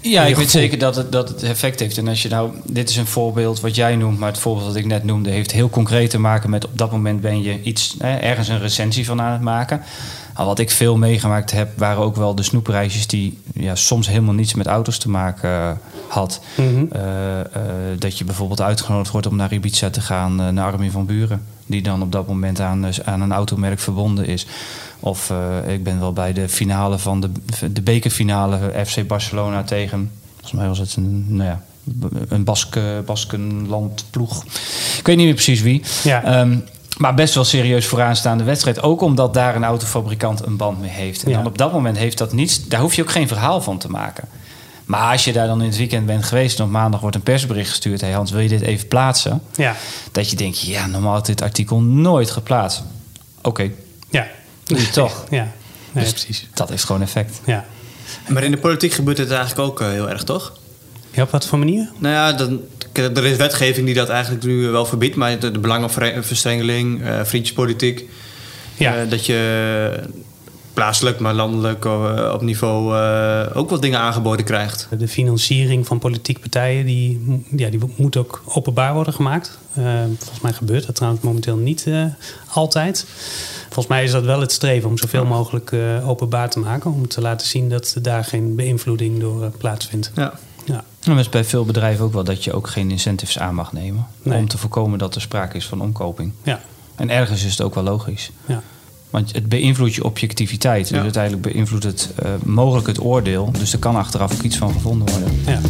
Ja, 0.00 0.24
ik 0.24 0.36
weet 0.36 0.50
zeker 0.50 0.78
dat 0.78 0.96
het, 0.96 1.12
dat 1.12 1.28
het 1.28 1.42
effect 1.42 1.80
heeft. 1.80 1.98
En 1.98 2.08
als 2.08 2.22
je 2.22 2.28
nou, 2.28 2.50
dit 2.64 2.90
is 2.90 2.96
een 2.96 3.06
voorbeeld 3.06 3.60
wat 3.60 3.74
jij 3.74 3.96
noemt, 3.96 4.18
maar 4.18 4.28
het 4.28 4.38
voorbeeld 4.38 4.66
wat 4.66 4.76
ik 4.76 4.86
net 4.86 5.04
noemde, 5.04 5.30
heeft 5.30 5.52
heel 5.52 5.70
concreet 5.70 6.10
te 6.10 6.18
maken 6.18 6.50
met 6.50 6.66
op 6.66 6.78
dat 6.78 6.90
moment 6.90 7.20
ben 7.20 7.42
je 7.42 7.62
iets, 7.62 7.96
ergens 8.00 8.48
een 8.48 8.60
recensie 8.60 9.06
van 9.06 9.20
aan 9.20 9.32
het 9.32 9.40
maken. 9.40 9.82
Maar 10.38 10.46
wat 10.46 10.58
ik 10.58 10.70
veel 10.70 10.96
meegemaakt 10.96 11.50
heb, 11.50 11.78
waren 11.78 12.02
ook 12.02 12.16
wel 12.16 12.34
de 12.34 12.42
snoepreisjes 12.42 13.06
die 13.06 13.38
ja, 13.54 13.74
soms 13.74 14.08
helemaal 14.08 14.34
niets 14.34 14.54
met 14.54 14.66
auto's 14.66 14.98
te 14.98 15.08
maken 15.08 15.50
eh, 15.50 15.70
had. 16.08 16.40
Mhm. 16.56 16.84
Eh, 16.92 17.40
eh, 17.40 17.46
dat 17.98 18.18
je 18.18 18.24
bijvoorbeeld 18.24 18.60
uitgenodigd 18.60 19.10
wordt 19.10 19.26
om 19.26 19.36
naar 19.36 19.52
Ibiza 19.52 19.90
te 19.90 20.00
gaan, 20.00 20.54
naar 20.54 20.72
Armin 20.72 20.90
van 20.90 21.06
Buren. 21.06 21.42
Die 21.66 21.82
dan 21.82 22.02
op 22.02 22.12
dat 22.12 22.26
moment 22.26 22.60
aan, 22.60 22.86
aan 23.04 23.20
een 23.20 23.32
automerk 23.32 23.78
verbonden 23.78 24.26
is. 24.26 24.46
Of 25.00 25.32
ik 25.66 25.84
ben 25.84 26.00
wel 26.00 26.12
bij 26.12 26.32
de 26.32 26.48
finale 26.48 26.98
van 26.98 27.20
de, 27.20 27.30
de 27.72 27.82
bekerfinale 27.82 28.84
FC 28.86 29.06
Barcelona 29.06 29.62
tegen. 29.62 30.10
Volgens 30.32 30.52
mij 30.52 30.68
was 30.68 30.78
het 30.78 30.96
een, 30.96 31.26
nou 31.28 31.48
ja, 31.48 31.62
een 32.28 32.44
Baske, 32.44 33.02
Baskenlandploeg. 33.06 34.44
Ik 34.98 35.06
weet 35.06 35.16
niet 35.16 35.26
meer 35.26 35.34
precies 35.34 35.60
wie. 35.60 35.82
Ja. 36.02 36.24
Ehm, 36.24 36.56
maar 36.98 37.14
best 37.14 37.34
wel 37.34 37.44
serieus 37.44 37.86
vooraanstaande 37.86 38.44
wedstrijd. 38.44 38.82
Ook 38.82 39.00
omdat 39.00 39.34
daar 39.34 39.56
een 39.56 39.64
autofabrikant 39.64 40.46
een 40.46 40.56
band 40.56 40.80
mee 40.80 40.90
heeft. 40.90 41.22
En 41.22 41.30
Ja. 41.30 41.36
dan 41.36 41.46
op 41.46 41.58
dat 41.58 41.72
moment 41.72 41.96
heeft 41.96 42.18
dat 42.18 42.32
niets. 42.32 42.68
Daar 42.68 42.80
hoef 42.80 42.94
je 42.94 43.02
ook 43.02 43.10
geen 43.10 43.28
verhaal 43.28 43.60
van 43.60 43.78
te 43.78 43.90
maken. 43.90 44.28
Maar 44.84 45.12
als 45.12 45.24
je 45.24 45.32
daar 45.32 45.46
dan 45.46 45.60
in 45.60 45.68
het 45.68 45.76
weekend 45.76 46.06
bent 46.06 46.24
geweest 46.24 46.58
en 46.58 46.64
op 46.64 46.70
maandag 46.70 47.00
wordt 47.00 47.16
een 47.16 47.22
persbericht 47.22 47.68
gestuurd: 47.70 48.00
hey 48.00 48.12
Hans, 48.12 48.30
wil 48.30 48.40
je 48.40 48.48
dit 48.48 48.60
even 48.60 48.88
plaatsen? 48.88 49.42
ja, 49.56 49.76
Dat 50.12 50.30
je 50.30 50.36
denkt: 50.36 50.60
ja, 50.60 50.86
normaal 50.86 51.12
had 51.12 51.26
dit 51.26 51.42
artikel 51.42 51.80
nooit 51.80 52.30
geplaatst. 52.30 52.82
Oké, 53.42 53.70
ja. 54.10 54.26
doe 54.64 54.78
je 54.80 54.90
toch. 54.90 55.24
Ja, 55.30 55.48
nee, 55.92 56.04
Dus 56.04 56.12
precies. 56.12 56.48
Dat 56.54 56.68
heeft 56.68 56.84
gewoon 56.84 57.02
effect. 57.02 57.40
Ja. 57.46 57.64
Maar 58.28 58.42
in 58.42 58.50
de 58.50 58.56
politiek 58.58 58.92
gebeurt 58.92 59.18
het 59.18 59.30
eigenlijk 59.30 59.60
ook 59.68 59.80
eh, 59.80 59.88
heel 59.88 60.08
erg, 60.10 60.22
toch? 60.24 60.52
ja, 61.10 61.22
op 61.22 61.30
wat 61.30 61.46
voor 61.46 61.58
manier? 61.58 61.90
Nou 61.98 62.14
ja, 62.14 62.32
dan, 62.32 62.60
er 63.02 63.24
is 63.24 63.36
wetgeving 63.36 63.86
die 63.86 63.94
dat 63.94 64.08
eigenlijk 64.08 64.44
nu 64.44 64.68
wel 64.68 64.86
verbiedt. 64.86 65.16
Maar 65.16 65.38
de, 65.38 65.50
de 65.50 65.58
belangenverstrengeling, 65.58 67.02
eh 67.02 67.24
vriendjespolitiek... 67.24 68.04
Ja. 68.76 68.96
eh, 68.96 69.10
dat 69.10 69.26
je 69.26 70.02
plaatselijk, 70.72 71.18
maar 71.18 71.34
landelijk 71.34 71.84
eh, 71.84 72.30
op 72.34 72.42
niveau 72.42 72.94
ook 73.54 73.70
wat 73.70 73.82
dingen 73.82 73.98
aangeboden 73.98 74.44
krijgt. 74.44 74.88
De 74.98 75.08
financiering 75.08 75.86
van 75.86 75.98
politieke 75.98 76.40
partijen 76.40 76.86
die, 76.86 77.44
ja, 77.56 77.70
die 77.70 77.80
moet 77.96 78.16
ook 78.16 78.42
openbaar 78.44 78.94
worden 78.94 79.12
gemaakt. 79.12 79.58
Volgens 80.18 80.40
mij 80.42 80.52
gebeurt 80.52 80.86
dat 80.86 80.94
trouwens 80.94 81.24
momenteel 81.24 81.56
niet 81.56 81.86
altijd. 82.52 83.06
Volgens 83.64 83.86
mij 83.86 84.04
is 84.04 84.10
dat 84.10 84.24
wel 84.24 84.40
het 84.40 84.52
streven 84.52 84.88
om 84.88 84.98
zoveel 84.98 85.24
mogelijk 85.24 85.72
openbaar 86.04 86.50
te 86.50 86.58
maken. 86.58 86.92
Om 86.92 87.08
te 87.08 87.20
laten 87.20 87.46
zien 87.46 87.68
dat 87.68 87.96
daar 88.02 88.24
geen 88.24 88.56
beïnvloeding 88.56 89.20
door 89.20 89.50
plaatsvindt. 89.58 90.10
Ja. 90.14 90.38
En 91.12 91.18
is 91.18 91.28
bij 91.28 91.44
veel 91.44 91.64
bedrijven 91.64 92.04
ook 92.04 92.12
wel 92.12 92.24
dat 92.24 92.44
je 92.44 92.52
ook 92.52 92.68
geen 92.68 92.90
incentives 92.90 93.38
aan 93.38 93.54
mag 93.54 93.72
nemen. 93.72 94.06
Nee. 94.22 94.38
Om 94.38 94.48
te 94.48 94.58
voorkomen 94.58 94.98
dat 94.98 95.14
er 95.14 95.20
sprake 95.20 95.56
is 95.56 95.66
van 95.66 95.80
omkoping. 95.80 96.32
Ja. 96.42 96.60
En 96.96 97.10
ergens 97.10 97.44
is 97.44 97.50
het 97.50 97.60
ook 97.62 97.74
wel 97.74 97.84
logisch. 97.84 98.30
Ja. 98.46 98.62
Want 99.10 99.32
het 99.32 99.48
beïnvloedt 99.48 99.94
je 99.94 100.04
objectiviteit. 100.04 100.88
Dus 100.88 100.96
Ja. 100.96 101.02
uiteindelijk 101.02 101.42
beïnvloedt 101.52 101.84
het 101.84 102.10
eh, 102.16 102.30
mogelijk 102.44 102.86
het 102.86 103.00
oordeel. 103.00 103.52
Dus 103.52 103.72
er 103.72 103.78
kan 103.78 103.96
achteraf 103.96 104.32
ook 104.32 104.42
iets 104.42 104.56
van 104.56 104.72
gevonden 104.72 105.08
worden. 105.10 105.40
ja. 105.46 105.60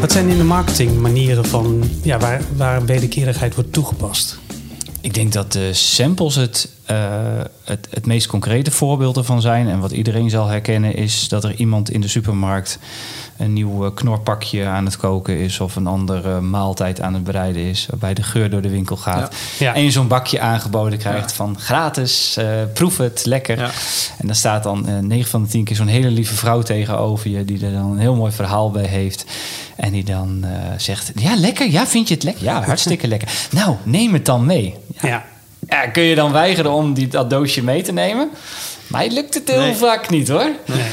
Wat 0.00 0.12
zijn 0.12 0.28
in 0.28 0.36
de 0.38 0.44
marketing 0.44 1.00
manieren 1.00 1.44
van 1.44 1.82
ja, 2.02 2.18
waar, 2.18 2.42
waar 2.56 2.84
wederkerigheid 2.84 3.54
wordt 3.54 3.72
toegepast? 3.72 4.38
Ik 5.00 5.14
denk 5.14 5.32
dat 5.32 5.52
de 5.52 5.72
samples 5.72 6.34
het 6.34 6.68
het, 7.64 7.86
het 7.90 8.06
meest 8.06 8.26
concrete 8.26 8.70
voorbeeld 8.70 9.16
ervan 9.16 9.40
zijn. 9.40 9.68
En 9.68 9.78
wat 9.78 9.92
iedereen 9.92 10.30
zal 10.30 10.46
herkennen 10.46 10.94
is 10.94 11.28
dat 11.28 11.44
er 11.44 11.54
iemand 11.54 11.90
in 11.90 12.00
de 12.00 12.08
supermarkt 12.08 12.78
een 13.36 13.52
nieuw 13.52 13.84
eh, 13.84 13.90
knorpakje 13.94 14.66
aan 14.66 14.84
het 14.84 14.96
koken 14.96 15.36
is 15.38 15.60
of 15.60 15.76
een 15.76 15.86
andere 15.86 16.40
maaltijd 16.40 17.00
aan 17.00 17.14
het 17.14 17.24
bereiden 17.24 17.62
is, 17.62 17.86
waarbij 17.90 18.14
de 18.14 18.22
geur 18.22 18.50
door 18.50 18.62
de 18.62 18.70
winkel 18.70 18.96
gaat. 18.96 19.34
Ja. 19.58 19.66
Ja. 19.66 19.74
En 19.74 19.82
je 19.82 19.90
zo'n 19.90 20.08
bakje 20.08 20.40
aangeboden 20.40 20.98
krijgt 20.98 21.30
Ja. 21.30 21.36
van 21.36 21.58
gratis, 21.60 22.36
eh, 22.36 22.46
proef 22.74 22.96
het, 22.96 23.22
lekker. 23.24 23.58
En 24.18 24.26
daar 24.26 24.36
staat 24.36 24.62
dan 24.62 24.88
eh 24.88 24.98
9 24.98 25.30
van 25.30 25.42
de 25.42 25.48
10 25.48 25.64
keer 25.64 25.76
zo'n 25.76 25.86
hele 25.86 26.10
lieve 26.10 26.34
vrouw 26.34 26.62
tegenover 26.62 27.30
je, 27.30 27.44
die 27.44 27.66
er 27.66 27.72
dan 27.72 27.90
een 27.90 27.98
heel 27.98 28.14
mooi 28.14 28.32
verhaal 28.32 28.70
bij 28.70 28.86
heeft. 28.86 29.24
En 29.76 29.92
die 29.92 30.04
dan 30.04 30.38
eh, 30.44 30.50
zegt: 30.76 31.12
Ja, 31.14 31.36
lekker, 31.36 31.70
ja, 31.70 31.86
vind 31.86 32.08
je 32.08 32.14
het 32.14 32.22
lekker? 32.22 32.44
Ja, 32.44 32.62
hartstikke 32.62 33.08
lekker. 33.08 33.28
Nou, 33.50 33.76
neem 33.82 34.12
het 34.12 34.24
dan 34.26 34.44
mee. 34.46 34.74
Ja. 35.00 35.24
Ja, 35.68 35.86
kun 35.86 36.02
je 36.02 36.14
dan 36.14 36.32
weigeren 36.32 36.70
om 36.72 36.94
die, 36.94 37.08
dat 37.08 37.30
doosje 37.30 37.62
mee 37.62 37.82
te 37.82 37.92
nemen? 37.92 38.30
Mij 38.86 39.10
lukt 39.10 39.34
het 39.34 39.50
heel 39.50 39.60
Nee. 39.60 39.74
vaak 39.74 40.10
niet 40.10 40.28
hoor. 40.28 40.50
Nee. 40.66 40.86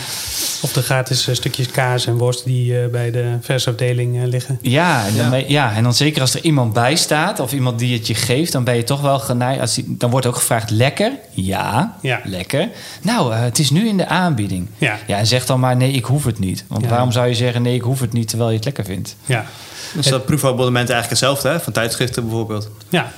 Of 0.64 0.74
de 0.74 0.82
gratis 0.82 1.28
eh, 1.28 1.36
stukjes 1.36 1.68
kaas 1.68 2.06
en 2.06 2.18
worst 2.18 2.46
die 2.46 2.80
eh, 2.82 2.88
bij 2.88 3.12
de 3.12 3.38
versafdeling 3.42 4.22
eh, 4.22 4.28
liggen. 4.28 4.60
Ja 4.62 5.06
en, 5.06 5.18
dan 5.18 5.44
Ja. 5.48 5.74
en 5.76 5.84
dan 5.84 5.94
zeker 5.94 6.22
als 6.22 6.34
er 6.34 6.42
iemand 6.44 6.74
bij 6.74 6.96
staat 6.96 7.40
of 7.40 7.54
iemand 7.54 7.80
die 7.80 7.98
het 7.98 8.08
je 8.08 8.16
geeft, 8.16 8.52
dan 8.52 8.64
ben 8.64 8.76
je 8.76 8.84
toch 8.84 9.02
wel 9.02 9.20
geneigd. 9.20 9.62
Als 9.62 9.74
die, 9.74 9.86
dan 9.88 10.10
wordt 10.10 10.26
ook 10.26 10.36
gevraagd: 10.36 10.70
lekker? 10.70 11.12
Ja, 11.32 11.98
Ja. 12.02 12.22
lekker. 12.24 12.70
Nou, 13.02 13.34
eh, 13.34 13.42
het 13.42 13.60
is 13.60 13.70
nu 13.70 13.88
in 13.88 13.98
de 13.98 14.08
aanbieding. 14.08 14.68
Ja. 14.78 14.98
ja, 15.08 15.18
en 15.18 15.28
zeg 15.28 15.46
dan 15.46 15.60
maar: 15.60 15.76
nee, 15.76 15.92
ik 15.92 16.06
hoef 16.06 16.26
het 16.26 16.40
niet. 16.40 16.64
Want 16.68 16.84
Ja. 16.84 16.90
waarom 16.90 17.12
zou 17.12 17.28
je 17.28 17.34
zeggen: 17.36 17.62
nee, 17.62 17.76
ik 17.76 17.82
hoef 17.82 18.00
het 18.00 18.14
niet 18.14 18.28
terwijl 18.28 18.50
je 18.50 18.56
het 18.56 18.66
lekker 18.66 18.86
vindt? 18.86 19.16
Ja. 19.26 19.46
Dus 19.94 20.06
dat 20.08 20.26
proefabonnement 20.26 20.90
eigenlijk 20.90 21.10
hetzelfde, 21.10 21.50
hè? 21.50 21.60
van 21.60 21.74
tijdschriften 21.74 22.24
bijvoorbeeld. 22.24 22.70
Ja. 22.90 23.12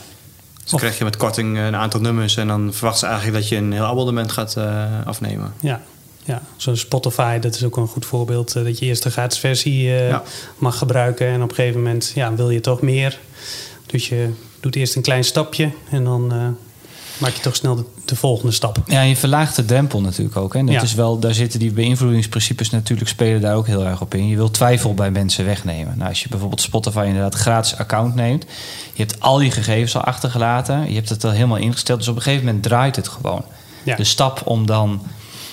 Dus 0.64 0.72
dan 0.72 0.80
krijg 0.80 0.98
je 0.98 1.04
met 1.04 1.18
korting 1.18 1.58
een 1.58 1.76
aantal 1.76 2.00
nummers 2.00 2.38
en 2.38 2.48
dan 2.48 2.74
verwachten 2.74 3.00
ze 3.00 3.06
eigenlijk 3.14 3.36
dat 3.42 3.50
je 3.50 3.56
een 3.56 3.72
heel 3.74 3.86
abonnement 3.86 4.32
gaat 4.32 4.56
eh, 4.58 4.84
afnemen. 5.06 5.54
Ja. 5.62 5.82
Ja, 6.26 6.42
zo'n 6.58 6.78
Spotify, 6.78 7.40
dat 7.40 7.56
is 7.56 7.64
ook 7.64 7.78
een 7.78 7.88
goed 7.88 8.06
voorbeeld. 8.06 8.56
eh, 8.56 8.64
dat 8.64 8.80
je 8.80 8.86
eerst 8.86 9.04
de 9.04 9.12
gratis 9.12 9.40
versie 9.40 9.90
eh, 9.96 10.08
Ja. 10.10 10.24
mag 10.58 10.78
gebruiken. 10.78 11.28
En 11.28 11.42
op 11.44 11.50
een 11.50 11.56
gegeven 11.56 11.82
moment 11.82 12.12
ja, 12.16 12.34
wil 12.36 12.50
je 12.50 12.60
toch 12.60 12.82
meer. 12.82 13.20
Dus 13.86 14.10
je 14.10 14.30
doet 14.60 14.76
eerst 14.76 14.96
een 14.96 15.02
klein 15.02 15.24
stapje. 15.24 15.72
En 15.90 16.04
dan 16.04 16.32
eh, 16.34 16.48
maak 17.18 17.32
je 17.34 17.42
toch 17.42 17.56
snel 17.56 17.76
de, 17.76 17.84
de 18.06 18.16
volgende 18.16 18.52
stap. 18.52 18.78
Ja, 18.86 19.02
je 19.02 19.16
verlaagt 19.16 19.56
de 19.56 19.66
drempel 19.66 20.02
natuurlijk 20.02 20.38
ook. 20.38 20.54
Hè? 20.54 20.60
En 20.60 20.66
Dat 20.66 20.76
Ja. 20.76 20.82
is 20.82 20.94
wel, 20.94 21.20
daar 21.20 21.34
zitten 21.34 21.60
die 21.60 21.72
beïnvloedingsprincipes 21.72 22.70
natuurlijk 22.70 23.10
spelen 23.10 23.42
daar 23.42 23.56
ook 23.56 23.68
heel 23.68 23.86
erg 23.86 24.02
op 24.02 24.14
in. 24.14 24.28
Je 24.28 24.36
wilt 24.36 24.54
twijfel 24.54 24.94
bij 24.94 25.12
mensen 25.12 25.46
wegnemen. 25.46 25.98
Nou, 25.98 26.10
als 26.10 26.24
je 26.24 26.30
bijvoorbeeld 26.30 26.62
Spotify 26.62 27.04
inderdaad 27.08 27.36
gratis 27.36 27.78
account 27.78 28.16
neemt, 28.16 28.46
je 28.94 29.02
hebt 29.04 29.20
al 29.20 29.38
die 29.38 29.52
gegevens 29.52 29.96
al 29.96 30.02
achtergelaten, 30.04 30.88
je 30.90 30.96
hebt 30.96 31.10
het 31.10 31.24
al 31.24 31.32
helemaal 31.32 31.58
ingesteld, 31.58 32.00
dus 32.00 32.08
op 32.08 32.16
een 32.16 32.22
gegeven 32.22 32.46
moment 32.46 32.64
draait 32.64 32.96
het 32.96 33.08
gewoon. 33.08 33.46
Ja. 33.84 33.96
De 33.96 34.04
stap 34.04 34.42
om 34.46 34.66
dan 34.66 35.02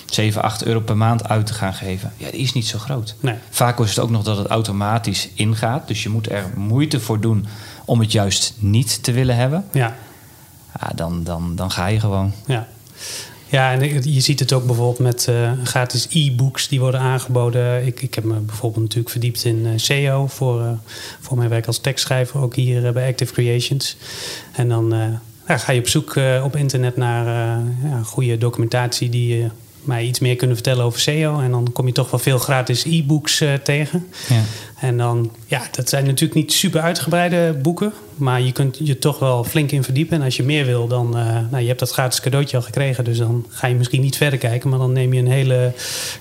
7, 0.05 0.41
8 0.41 0.63
euro 0.63 0.79
per 0.79 0.97
maand 0.97 1.27
uit 1.29 1.45
te 1.45 1.53
gaan 1.53 1.73
geven, 1.73 2.13
ja, 2.17 2.31
die 2.31 2.39
is 2.39 2.53
niet 2.53 2.67
zo 2.67 2.77
groot. 2.79 3.15
Nee. 3.19 3.35
Vaak 3.49 3.79
is 3.79 3.89
het 3.89 3.99
ook 3.99 4.09
nog 4.09 4.23
dat 4.23 4.37
het 4.37 4.47
automatisch 4.47 5.29
ingaat, 5.33 5.87
dus 5.87 6.03
je 6.03 6.09
moet 6.09 6.29
er 6.31 6.45
moeite 6.55 6.99
voor 6.99 7.19
doen 7.19 7.45
om 7.85 7.99
het 7.99 8.11
juist 8.11 8.53
niet 8.57 9.03
te 9.03 9.11
willen 9.11 9.35
hebben. 9.35 9.65
Ja, 9.71 9.95
Ja, 10.79 10.91
dan, 10.95 11.23
dan, 11.23 11.55
dan 11.55 11.71
ga 11.71 11.87
je 11.87 11.99
gewoon. 11.99 12.33
ja. 12.45 12.67
Ja, 13.51 13.71
en 13.71 14.11
je 14.13 14.19
ziet 14.19 14.39
het 14.39 14.53
ook 14.53 14.65
bijvoorbeeld 14.65 14.99
met 14.99 15.27
eh, 15.27 15.51
gratis 15.63 16.07
e-books 16.09 16.67
die 16.67 16.79
worden 16.79 16.99
aangeboden. 16.99 17.85
Ik, 17.85 18.01
ik 18.01 18.15
heb 18.15 18.23
me 18.23 18.39
bijvoorbeeld 18.39 18.81
natuurlijk 18.81 19.09
verdiept 19.09 19.45
in 19.45 19.65
eh, 19.65 19.71
SEO 19.75 20.27
voor, 20.27 20.61
eh, 20.61 20.71
voor 21.19 21.37
mijn 21.37 21.49
werk 21.49 21.67
als 21.67 21.79
tekstschrijver, 21.79 22.41
ook 22.41 22.55
hier 22.55 22.93
bij 22.93 23.09
Active 23.09 23.33
Creations. 23.33 23.97
En 24.51 24.69
dan 24.69 25.19
ja, 25.47 25.57
ga 25.57 25.71
je 25.71 25.79
op 25.79 25.87
zoek 25.87 26.15
op 26.43 26.55
internet 26.55 26.97
naar 26.97 27.25
ja, 27.83 28.01
goede 28.03 28.37
documentatie 28.37 29.09
die 29.09 29.49
mij 29.83 30.05
iets 30.05 30.19
meer 30.19 30.35
kunnen 30.35 30.55
vertellen 30.55 30.85
over 30.85 30.99
SEO. 30.99 31.39
En 31.39 31.51
dan 31.51 31.71
kom 31.73 31.87
je 31.87 31.93
toch 31.93 32.11
wel 32.11 32.19
veel 32.19 32.37
gratis 32.37 32.83
e-books 32.83 33.43
tegen. 33.63 34.07
Ja. 34.29 34.41
En 34.81 34.97
dan, 34.97 35.31
ja, 35.47 35.61
dat 35.71 35.89
zijn 35.89 36.05
natuurlijk 36.05 36.33
niet 36.33 36.51
super 36.53 36.81
uitgebreide 36.81 37.53
boeken. 37.61 37.93
Maar 38.15 38.41
je 38.41 38.51
kunt 38.51 38.77
je 38.83 38.97
toch 38.97 39.19
wel 39.19 39.43
flink 39.43 39.71
in 39.71 39.83
verdiepen. 39.83 40.17
En 40.17 40.23
als 40.23 40.35
je 40.37 40.43
meer 40.43 40.65
wil, 40.65 40.87
dan... 40.87 41.17
eh, 41.17 41.23
nou, 41.51 41.61
je 41.61 41.67
hebt 41.67 41.79
dat 41.79 41.91
gratis 41.91 42.21
cadeautje 42.21 42.57
al 42.57 42.63
gekregen. 42.63 43.03
Dus 43.03 43.17
dan 43.17 43.45
ga 43.49 43.67
je 43.67 43.75
misschien 43.75 44.01
niet 44.01 44.17
verder 44.17 44.39
kijken. 44.39 44.69
Maar 44.69 44.79
dan 44.79 44.91
neem 44.93 45.13
je 45.13 45.19
een 45.19 45.27
hele 45.31 45.73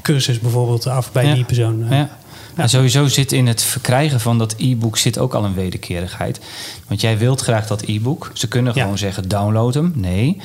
cursus 0.03 0.39
bijvoorbeeld 0.39 0.87
af 0.87 1.13
bij 1.13 1.27
Ja. 1.27 1.35
die 1.35 1.45
persoon. 1.45 1.87
Ja. 1.91 2.19
En 2.57 2.69
sowieso 2.69 3.07
zit 3.07 3.33
in 3.33 3.47
het 3.47 3.63
verkrijgen 3.63 4.21
van 4.21 4.39
dat 4.39 4.55
e-book 4.59 4.97
zit 4.99 5.19
ook 5.19 5.35
al 5.35 5.45
een 5.45 5.55
wederkerigheid. 5.55 6.41
Want 6.89 7.01
jij 7.01 7.19
wilt 7.19 7.41
graag 7.41 7.67
dat 7.67 7.83
e-book. 7.83 8.31
Ze 8.35 8.49
kunnen 8.49 8.73
Ja. 8.75 8.83
gewoon 8.83 8.99
zeggen 8.99 9.29
download 9.29 9.75
hem. 9.75 9.93
Nee. 9.95 10.41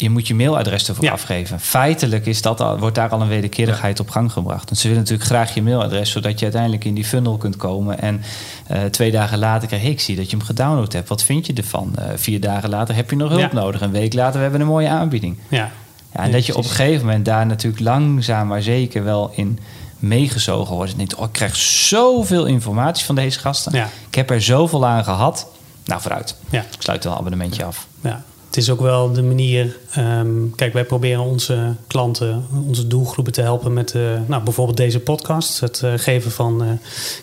Je 0.00 0.10
moet 0.10 0.26
je 0.28 0.34
mailadres 0.34 0.88
ervoor 0.88 1.04
Ja. 1.04 1.10
afgeven. 1.12 1.60
Feitelijk 1.60 2.26
is 2.26 2.42
dat 2.42 2.60
al, 2.60 2.78
wordt 2.78 2.94
daar 2.94 3.08
al 3.08 3.20
een 3.20 3.28
wederkerigheid 3.28 4.00
op 4.00 4.10
gang 4.10 4.32
gebracht. 4.32 4.64
Want 4.64 4.78
ze 4.80 4.86
willen 4.88 5.02
natuurlijk 5.02 5.28
graag 5.28 5.54
je 5.54 5.62
mailadres, 5.62 6.10
zodat 6.10 6.38
je 6.38 6.44
uiteindelijk 6.44 6.84
in 6.84 6.94
die 6.94 7.04
funnel 7.04 7.36
kunt 7.36 7.56
komen. 7.56 8.00
En 8.00 8.22
eh, 8.66 8.82
twee 8.84 9.10
dagen 9.10 9.38
later 9.38 9.68
krijg 9.68 9.82
ik 9.84 10.00
zie 10.00 10.16
dat 10.16 10.30
je 10.30 10.36
hem 10.36 10.46
gedownload 10.46 10.92
hebt. 10.92 11.08
Wat 11.08 11.22
vind 11.22 11.46
je 11.46 11.52
ervan? 11.52 11.92
Eh, 11.96 12.04
vier 12.16 12.40
dagen 12.40 12.68
later 12.68 12.94
heb 12.94 13.10
je 13.10 13.16
nog 13.16 13.28
hulp 13.28 13.40
Ja. 13.40 13.52
nodig. 13.52 13.80
Een 13.80 13.90
week 13.90 14.12
later 14.14 14.34
we 14.36 14.42
hebben 14.42 14.60
een 14.60 14.66
mooie 14.66 14.88
aanbieding. 14.88 15.36
Ja, 15.48 15.70
Ja, 16.14 16.20
en 16.22 16.30
dat 16.32 16.46
je 16.46 16.56
op 16.56 16.64
een 16.64 16.70
gegeven 16.70 17.06
moment 17.06 17.24
daar 17.24 17.46
natuurlijk 17.46 17.82
langzaam 17.82 18.46
maar 18.46 18.62
zeker 18.62 19.04
wel 19.04 19.32
in 19.34 19.58
meegezogen 19.98 20.74
wordt. 20.74 20.90
En 20.90 20.96
denkt, 20.96 21.14
oh, 21.14 21.24
ik 21.26 21.32
krijg 21.32 21.56
zoveel 21.56 22.44
informatie 22.44 23.04
van 23.04 23.14
deze 23.14 23.38
gasten. 23.38 23.88
Ik 24.08 24.14
heb 24.14 24.30
er 24.30 24.42
zoveel 24.42 24.86
aan 24.86 25.04
gehad. 25.04 25.46
Nou, 25.84 26.00
vooruit. 26.00 26.36
Ja. 26.50 26.60
Ik 26.60 26.66
sluit 26.82 27.04
wel 27.04 27.12
een 27.12 27.18
abonnementje 27.18 27.64
af. 27.64 27.86
ja. 28.00 28.22
Het 28.50 28.58
is 28.58 28.70
ook 28.70 28.80
wel 28.80 29.12
de 29.12 29.22
manier. 29.22 29.76
ehm, 29.90 30.50
kijk, 30.56 30.72
wij 30.72 30.84
proberen 30.84 31.20
onze 31.22 31.74
klanten, 31.86 32.46
onze 32.66 32.86
doelgroepen 32.86 33.32
te 33.32 33.40
helpen 33.40 33.72
met 33.72 33.94
eh, 33.94 34.02
nou, 34.26 34.42
bijvoorbeeld 34.42 34.76
deze 34.76 35.00
podcast. 35.00 35.60
Het 35.60 35.82
eh, 35.82 35.92
geven 35.96 36.30
van 36.30 36.62
eh, 36.62 36.68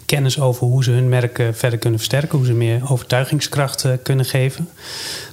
kennis 0.05 0.39
over 0.39 0.67
hoe 0.67 0.83
ze 0.83 0.91
hun 0.91 1.09
merk 1.09 1.39
eh, 1.39 1.47
verder 1.51 1.79
kunnen 1.79 1.99
versterken. 1.99 2.37
Hoe 2.37 2.47
ze 2.47 2.53
meer 2.53 2.81
overtuigingskracht 2.91 3.85
kunnen 4.03 4.25
geven. 4.25 4.69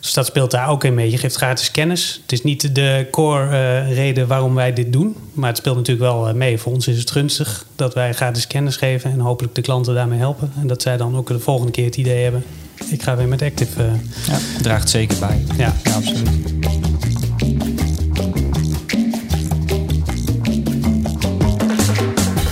Dus 0.00 0.12
dat 0.12 0.26
speelt 0.26 0.50
daar 0.50 0.68
ook 0.68 0.84
in 0.84 0.94
mee. 0.94 1.10
Je 1.10 1.18
geeft 1.18 1.36
gratis 1.36 1.70
kennis. 1.70 2.20
Het 2.22 2.32
is 2.32 2.42
niet 2.42 2.74
de 2.74 3.06
core 3.10 3.78
reden 3.80 4.26
waarom 4.26 4.54
wij 4.54 4.72
dit 4.72 4.92
doen. 4.92 5.16
Maar 5.32 5.48
het 5.48 5.58
speelt 5.58 5.76
natuurlijk 5.76 6.12
wel 6.12 6.34
mee. 6.34 6.58
Voor 6.58 6.72
ons 6.72 6.88
is 6.88 6.98
het 6.98 7.10
gunstig 7.10 7.66
dat 7.76 7.94
wij 7.94 8.12
gratis 8.12 8.46
kennis 8.46 8.76
geven. 8.76 9.10
En 9.10 9.20
hopelijk 9.20 9.54
de 9.54 9.60
klanten 9.62 9.94
daarmee 9.94 10.18
helpen. 10.18 10.52
En 10.60 10.66
dat 10.66 10.82
zij 10.82 10.96
dan 10.96 11.16
ook 11.16 11.28
de 11.28 11.38
volgende 11.38 11.72
keer 11.72 11.84
het 11.84 11.96
idee 11.96 12.22
hebben. 12.22 12.44
Ik 12.88 13.02
ga 13.02 13.16
weer 13.16 13.28
met 13.28 13.42
Active. 13.42 13.82
eh, 13.82 13.92
Ja, 14.26 14.38
draagt 14.62 14.90
zeker 14.90 15.18
bij. 15.18 15.44
ja. 15.56 15.74
Ja, 15.84 15.92
absoluut. 15.94 16.28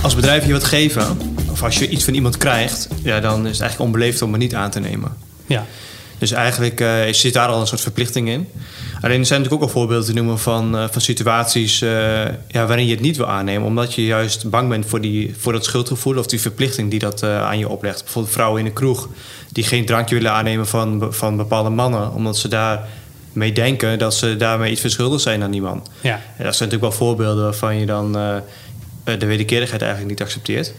Als 0.03 0.15
bedrijf 0.15 0.45
je 0.45 0.51
wat 0.51 0.63
geven, 0.63 1.17
of 1.51 1.63
als 1.63 1.77
je 1.77 1.89
iets 1.89 2.03
van 2.03 2.13
iemand 2.13 2.37
krijgt, 2.37 2.87
ja, 3.03 3.19
dan 3.19 3.39
is 3.47 3.51
het 3.51 3.61
eigenlijk 3.61 3.79
onbeleefd 3.79 4.21
om 4.21 4.31
het 4.31 4.41
niet 4.41 4.55
aan 4.55 4.69
te 4.71 4.79
nemen. 4.79 5.15
ja. 5.45 5.65
Dus 6.17 6.31
eigenlijk 6.31 6.81
eh, 6.81 7.13
zit 7.13 7.33
daar 7.33 7.47
al 7.47 7.61
een 7.61 7.67
soort 7.67 7.81
verplichting 7.81 8.29
in. 8.29 8.47
Alleen 9.03 9.19
er 9.19 9.25
zijn 9.25 9.41
natuurlijk 9.41 9.69
ook 9.69 9.75
al 9.75 9.79
voorbeelden 9.79 10.05
te 10.07 10.13
noemen 10.13 10.39
van, 10.39 10.77
eh, 10.77 10.85
van 10.91 11.01
situaties 11.01 11.81
eh, 11.81 11.89
ja, 12.47 12.65
waarin 12.65 12.85
je 12.85 12.91
het 12.91 13.01
niet 13.01 13.17
wil 13.17 13.27
aannemen, 13.27 13.67
omdat 13.67 13.93
je 13.93 14.05
juist 14.05 14.49
bang 14.49 14.69
bent 14.69 14.85
voor, 14.85 15.01
die, 15.01 15.35
voor 15.37 15.53
dat 15.53 15.65
schuldgevoel 15.65 16.17
of 16.17 16.25
die 16.25 16.41
verplichting 16.41 16.89
die 16.89 16.99
dat 16.99 17.23
eh, 17.23 17.45
aan 17.45 17.57
je 17.57 17.69
oplegt. 17.69 18.03
Bijvoorbeeld 18.03 18.33
vrouwen 18.33 18.59
in 18.59 18.65
de 18.65 18.73
kroeg 18.73 19.09
die 19.51 19.63
geen 19.63 19.85
drankje 19.85 20.15
willen 20.15 20.31
aannemen 20.31 20.67
van, 20.67 21.07
van 21.09 21.37
bepaalde 21.37 21.69
mannen, 21.69 22.13
omdat 22.13 22.37
ze 22.37 22.47
daar 22.47 22.87
mee 23.33 23.51
denken 23.51 23.99
dat 23.99 24.13
ze 24.13 24.35
daarmee 24.35 24.71
iets 24.71 24.81
verschuldigd 24.81 25.23
zijn 25.23 25.43
aan 25.43 25.51
die 25.51 25.61
man. 25.61 25.87
Ja. 26.01 26.13
En 26.13 26.43
dat 26.43 26.55
zijn 26.55 26.69
natuurlijk 26.69 26.81
wel 26.81 27.07
voorbeelden 27.07 27.43
waarvan 27.43 27.75
je 27.75 27.85
dan 27.85 28.11
de 29.03 29.25
wederkerigheid 29.25 29.81
eigenlijk 29.81 30.11
niet 30.11 30.21
accepteert 30.21 30.73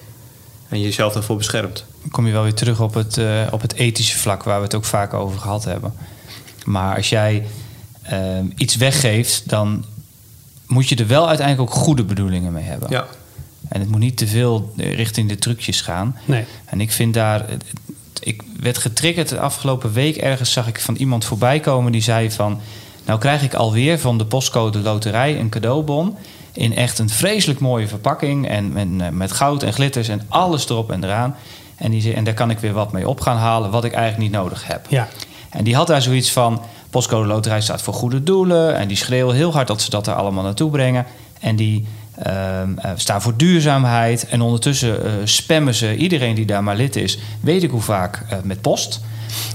en 0.69 0.81
jezelf 0.81 1.13
daarvoor 1.13 1.37
beschermt. 1.37 1.85
Dan 2.01 2.11
kom 2.11 2.27
je 2.27 2.33
wel 2.33 2.43
weer 2.43 2.55
terug 2.55 2.81
op 2.81 2.95
het, 2.95 3.21
op 3.51 3.61
het 3.61 3.75
ethische 3.75 4.19
vlak 4.19 4.43
waar 4.43 4.59
we 4.59 4.65
het 4.65 4.75
ook 4.75 4.85
vaak 4.85 5.15
over 5.15 5.39
gehad 5.41 5.65
hebben. 5.65 5.95
Maar 6.65 6.97
als 6.97 7.09
jij 7.09 7.45
ehm, 8.05 8.45
iets 8.57 8.77
weggeeft, 8.77 9.49
dan 9.49 9.85
moet 10.67 10.89
je 10.89 10.97
er 10.97 11.07
wel 11.07 11.29
uiteindelijk 11.29 11.71
ook 11.71 11.77
goede 11.77 12.05
bedoelingen 12.05 12.53
mee 12.53 12.65
hebben. 12.65 12.91
Ja. 12.91 13.07
En 13.69 13.81
het 13.81 13.91
moet 13.91 14.01
niet 14.01 14.17
te 14.17 14.27
veel 14.27 14.73
eh, 14.77 14.95
richting 14.95 15.29
de 15.29 15.39
trucjes 15.39 15.81
gaan. 15.81 16.17
Nee. 16.25 16.45
En 16.65 16.81
ik 16.81 16.93
vind 16.93 17.15
daar. 17.15 17.45
Ik 18.21 18.43
werd 18.61 18.79
getriggerd 18.79 19.29
de 19.29 19.39
afgelopen 19.41 19.93
week. 19.93 20.17
Ergens 20.17 20.53
zag 20.53 20.67
ik 20.69 20.81
van 20.81 20.95
iemand 20.97 21.25
voorbij 21.25 21.61
komen 21.61 21.93
die 21.93 22.03
zei 22.03 22.31
van. 22.31 22.61
Nou 23.07 23.19
krijg 23.19 23.43
ik 23.43 23.55
alweer 23.55 23.99
van 23.99 24.19
de 24.19 24.27
postcode 24.27 24.79
loterij 24.79 25.39
een 25.41 25.49
cadeaubon. 25.49 26.17
In 26.53 26.77
echt 26.77 26.99
een 26.99 27.09
vreselijk 27.11 27.61
mooie 27.61 27.89
verpakking. 27.89 28.49
En 28.49 28.73
met, 28.73 28.89
eh, 29.01 29.09
met 29.09 29.33
goud 29.33 29.63
en 29.63 29.73
glitters 29.73 30.09
en 30.09 30.23
alles 30.29 30.69
erop 30.69 30.91
en 30.93 31.05
eraan. 31.05 31.37
En, 31.77 31.91
die, 31.91 32.01
zei- 32.01 32.15
en 32.15 32.25
daar 32.25 32.35
kan 32.35 32.51
ik 32.51 32.59
weer 32.59 32.73
wat 32.73 32.93
mee 32.93 33.09
op 33.09 33.21
gaan 33.21 33.37
halen 33.37 33.71
wat 33.71 33.85
ik 33.85 33.93
eigenlijk 33.93 34.23
niet 34.23 34.41
nodig 34.41 34.67
heb. 34.67 34.87
Ja. 34.89 35.09
En 35.51 35.65
die 35.65 35.75
had 35.75 35.87
daar 35.87 36.03
zoiets 36.03 36.33
van... 36.33 36.63
Postcode 36.95 37.27
Loterij 37.27 37.61
staat 37.61 37.83
voor 37.83 37.95
goede 37.95 38.23
doelen. 38.23 38.77
En 38.77 38.89
die 38.89 38.97
schreeuwen 38.97 39.35
heel 39.35 39.53
hard 39.53 39.67
dat 39.67 39.83
ze 39.83 39.91
dat 39.91 40.07
er 40.07 40.15
allemaal 40.15 40.43
naartoe 40.43 40.71
brengen. 40.71 41.07
En 41.41 41.57
die 41.57 41.87
ehm, 42.19 42.79
eh, 42.79 42.91
staan 42.97 43.23
voor 43.23 43.37
duurzaamheid. 43.37 44.27
En 44.27 44.41
ondertussen 44.41 45.05
eh, 45.05 45.13
spammen 45.25 45.75
ze 45.75 45.97
iedereen 45.97 46.35
die 46.35 46.45
daar 46.45 46.63
maar 46.63 46.77
lid 46.77 46.97
is, 46.97 47.19
weet 47.41 47.63
ik 47.63 47.71
hoe 47.71 47.81
vaak, 47.81 48.25
eh, 48.29 48.39
met 48.43 48.61
post. 48.61 49.01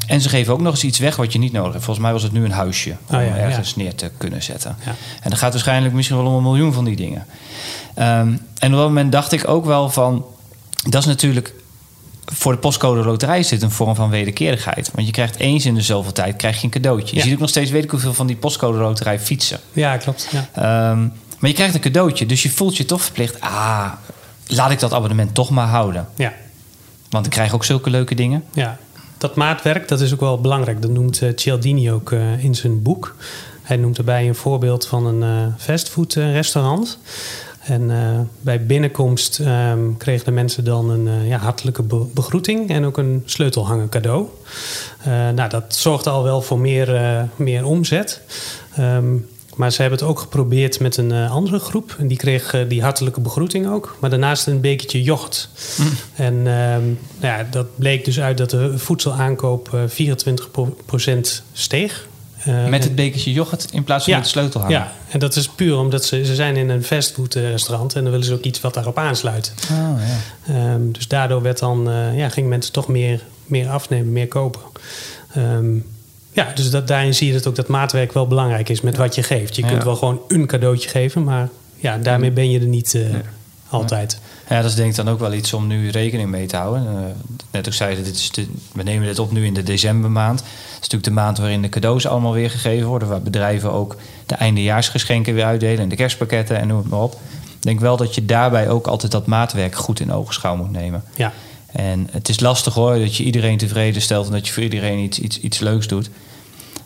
En 0.08 0.22
ze 0.22 0.30
geven 0.30 0.54
ook 0.54 0.62
nog 0.62 0.72
eens 0.72 0.84
iets 0.84 1.00
weg 1.00 1.16
wat 1.16 1.34
je 1.34 1.40
niet 1.40 1.52
nodig 1.52 1.72
hebt. 1.72 1.84
Volgens 1.84 2.06
mij 2.06 2.14
was 2.14 2.24
het 2.24 2.32
nu 2.32 2.46
een 2.46 2.52
huisje 2.52 2.90
om 2.90 3.16
Oh 3.16 3.22
ja, 3.22 3.36
ergens 3.36 3.76
neer 3.76 3.96
te 3.96 4.12
kunnen 4.18 4.44
zetten. 4.44 4.76
Ja. 4.86 4.96
En 5.22 5.30
dat 5.30 5.40
gaat 5.40 5.52
waarschijnlijk 5.52 5.94
misschien 5.94 6.18
wel 6.18 6.26
om 6.26 6.36
een 6.36 6.44
miljoen 6.44 6.74
van 6.74 6.86
die 6.86 6.96
dingen. 6.96 7.26
Ehm, 7.96 8.34
en 8.60 8.72
op 8.72 8.78
dat 8.78 8.88
moment 8.88 9.12
dacht 9.12 9.32
ik 9.32 9.48
ook 9.48 9.66
wel 9.66 9.90
van... 9.90 10.26
dat 10.90 11.02
is 11.02 11.08
natuurlijk... 11.08 11.54
voor 12.34 12.52
de 12.52 12.58
postcode 12.58 13.04
loterij 13.04 13.40
is 13.40 13.48
dit 13.48 13.62
een 13.62 13.72
vorm 13.72 13.96
van 13.96 14.10
wederkerigheid. 14.10 14.92
Want 14.94 15.06
je 15.08 15.14
krijgt 15.14 15.36
eens 15.38 15.66
in 15.66 15.74
de 15.76 15.82
zoveel 15.82 16.12
tijd 16.12 16.36
krijg 16.36 16.58
je 16.58 16.64
een 16.64 16.70
cadeautje. 16.70 17.10
Je 17.10 17.16
Ja. 17.16 17.24
ziet 17.24 17.34
ook 17.34 17.40
nog 17.40 17.50
steeds, 17.50 17.72
weet 17.72 17.84
ik 17.84 17.90
hoeveel, 17.92 18.14
van 18.14 18.28
die 18.28 18.36
postcode 18.36 18.78
loterij 18.78 19.20
fietsen. 19.20 19.60
Ja, 19.74 19.98
klopt. 19.98 20.28
Ja. 20.32 20.50
Ehm, 20.54 21.00
maar 21.40 21.50
je 21.50 21.54
krijgt 21.54 21.76
een 21.76 21.82
cadeautje, 21.82 22.26
dus 22.26 22.44
je 22.44 22.50
voelt 22.50 22.78
je 22.78 22.86
toch 22.86 23.02
verplicht... 23.02 23.42
ah, 23.42 23.92
laat 24.48 24.72
ik 24.72 24.80
dat 24.80 24.94
abonnement 24.94 25.34
toch 25.34 25.50
maar 25.50 25.68
houden. 25.68 26.08
Ja. 26.16 26.34
Want 27.10 27.26
ik 27.26 27.32
krijg 27.32 27.54
ook 27.54 27.66
zulke 27.66 27.90
leuke 27.90 28.16
dingen. 28.16 28.44
Ja, 28.54 28.78
dat 29.18 29.36
maatwerk 29.36 29.88
dat 29.88 30.02
is 30.02 30.14
ook 30.14 30.20
wel 30.20 30.42
belangrijk. 30.42 30.82
Dat 30.82 30.92
noemt 30.92 31.22
eh, 31.22 31.30
Cialdini 31.36 31.92
ook 31.92 32.12
eh, 32.12 32.44
in 32.44 32.56
zijn 32.56 32.82
boek. 32.82 33.16
Hij 33.62 33.78
noemt 33.78 33.98
erbij 33.98 34.28
een 34.28 34.36
voorbeeld 34.36 34.88
van 34.88 35.06
een 35.06 35.24
eh 35.24 35.64
fastfood 35.64 36.14
restaurant. 36.14 36.98
En 37.70 37.92
eh, 37.92 38.20
bij 38.42 38.66
binnenkomst 38.66 39.40
ehm, 39.40 39.80
kregen 39.98 40.26
de 40.26 40.32
mensen 40.32 40.64
dan 40.64 40.90
een 40.90 41.08
eh, 41.08 41.28
ja, 41.28 41.38
hartelijke 41.38 41.84
be- 41.84 42.06
begroeting 42.14 42.70
en 42.70 42.86
ook 42.86 42.98
een 42.98 43.24
sleutelhanger 43.26 43.90
cadeau. 43.90 44.28
Eh, 45.04 45.30
nou, 45.30 45.50
dat 45.50 45.76
zorgde 45.76 46.10
al 46.10 46.24
wel 46.24 46.42
voor 46.42 46.60
meer, 46.60 47.02
meer 47.36 47.66
omzet. 47.66 48.22
Ehm, 48.76 49.16
maar 49.56 49.72
ze 49.72 49.82
hebben 49.82 50.00
het 50.00 50.08
ook 50.08 50.20
geprobeerd 50.20 50.80
met 50.80 50.98
een 50.98 51.12
andere 51.12 51.60
groep. 51.60 51.96
En 51.98 52.08
die 52.08 52.18
kreeg 52.18 52.66
die 52.68 52.82
hartelijke 52.82 53.22
begroeting 53.22 53.68
ook. 53.68 53.98
Maar 54.00 54.10
daarnaast 54.10 54.48
een 54.48 54.62
bekertje 54.62 55.04
yoghurt. 55.04 55.50
En 56.16 56.34
ehm, 56.34 56.84
nou 57.20 57.38
ja, 57.38 57.48
dat 57.52 57.68
bleek 57.76 58.06
dus 58.06 58.20
uit 58.20 58.38
dat 58.38 58.50
de 58.50 58.78
voedselaankoop 58.78 59.74
eh 59.74 59.82
24% 59.88 61.44
steeg. 61.54 62.08
Eh, 62.44 62.68
Met 62.68 62.84
het 62.84 62.96
bekertje 62.96 63.32
yoghurt 63.32 63.68
in 63.72 63.84
plaats 63.84 64.04
van 64.04 64.14
Ja. 64.14 64.20
met 64.20 64.28
de 64.28 64.34
sleutelhanger. 64.34 64.78
Ja, 64.78 64.92
en 65.10 65.20
dat 65.20 65.36
is 65.36 65.48
puur 65.50 65.78
omdat 65.78 66.06
ze, 66.06 66.26
ze 66.26 66.36
zijn 66.36 66.56
in 66.58 66.70
een 66.70 66.84
fastfood 66.84 67.36
eh, 67.36 67.50
restaurant 67.50 67.96
en 67.96 68.02
dan 68.02 68.12
willen 68.12 68.26
ze 68.26 68.34
ook 68.34 68.44
iets 68.44 68.62
wat 68.62 68.74
daarop 68.74 68.98
aansluit. 68.98 69.54
Oh, 69.72 70.00
ja. 70.48 70.54
Ehm, 70.54 70.92
dus 70.92 71.08
daardoor 71.08 71.42
werd 71.42 71.60
dan, 71.60 71.90
eh, 71.90 72.18
ja, 72.18 72.30
gingen 72.30 72.50
mensen 72.50 72.74
toch 72.74 72.88
meer, 72.88 73.24
meer 73.46 73.70
afnemen, 73.70 74.12
meer 74.12 74.28
kopen. 74.28 74.62
Ehm, 75.34 75.76
ja, 76.32 76.52
dus 76.56 76.70
dat, 76.70 76.88
daarin 76.88 77.14
zie 77.14 77.28
je 77.28 77.34
dat 77.34 77.48
ook 77.48 77.56
dat 77.56 77.68
maatwerk 77.68 78.14
wel 78.14 78.28
belangrijk 78.28 78.70
is 78.70 78.82
met 78.82 78.98
wat 78.98 79.16
je 79.16 79.24
geeft. 79.24 79.56
Je 79.56 79.66
kunt 79.66 79.84
wel 79.84 79.96
gewoon 79.96 80.22
een 80.28 80.46
cadeautje 80.48 80.90
geven, 80.90 81.24
maar 81.24 81.50
ja, 81.76 81.98
daarmee 81.98 82.32
ben 82.32 82.50
je 82.50 82.60
er 82.60 82.66
niet 82.66 82.94
eh, 82.96 83.02
altijd. 83.70 84.20
Ja, 84.50 84.62
dat 84.62 84.70
is 84.70 84.76
denk 84.76 84.90
ik 84.90 84.96
dan 84.96 85.10
ook 85.10 85.20
wel 85.20 85.34
iets 85.34 85.54
om 85.54 85.68
nu 85.68 85.90
rekening 85.90 86.30
mee 86.30 86.46
te 86.46 86.56
houden. 86.56 86.88
Eh, 86.88 87.04
net 87.52 87.68
ook 87.68 87.74
zei, 87.74 87.96
dit 87.96 88.16
is 88.16 88.32
de, 88.32 88.48
we 88.74 88.84
nemen 88.84 89.08
dit 89.08 89.20
op 89.20 89.32
nu 89.32 89.46
in 89.46 89.54
de 89.54 89.64
decembermaand. 89.64 90.40
Dat 90.40 90.48
is 90.48 90.76
natuurlijk 90.76 91.04
de 91.04 91.12
maand 91.12 91.38
waarin 91.38 91.62
de 91.62 91.70
cadeaus 91.70 92.08
allemaal 92.08 92.34
weer 92.34 92.50
gegeven 92.50 92.88
worden. 92.88 93.08
Waar 93.08 93.22
bedrijven 93.22 93.72
ook 93.72 93.96
de 94.26 94.36
eindejaarsgeschenken 94.36 95.34
weer 95.34 95.46
uitdelen. 95.46 95.80
En 95.80 95.90
de 95.90 95.96
kerstpakketten 95.96 96.60
en 96.60 96.68
noem 96.68 96.78
het 96.78 96.90
maar 96.90 97.02
op. 97.02 97.14
Ik 97.60 97.66
denk 97.66 97.80
wel 97.80 97.98
dat 97.98 98.16
je 98.16 98.26
daarbij 98.26 98.70
ook 98.70 98.88
altijd 98.88 99.12
dat 99.12 99.26
maatwerk 99.26 99.76
goed 99.76 100.00
in 100.00 100.14
ogenschouw 100.14 100.56
moet 100.56 100.72
nemen. 100.72 101.04
Ja, 101.16 101.34
En 101.72 102.08
het 102.12 102.30
is 102.30 102.40
lastig 102.40 102.74
hoor, 102.74 103.00
dat 103.00 103.16
je 103.16 103.24
iedereen 103.24 103.58
tevreden 103.58 104.02
stelt... 104.02 104.26
en 104.26 104.32
dat 104.32 104.48
je 104.48 104.54
voor 104.54 104.64
iedereen 104.64 105.00
iets, 105.00 105.20
iets, 105.20 105.40
iets 105.40 105.60
leuks 105.60 105.88
doet. 105.88 106.10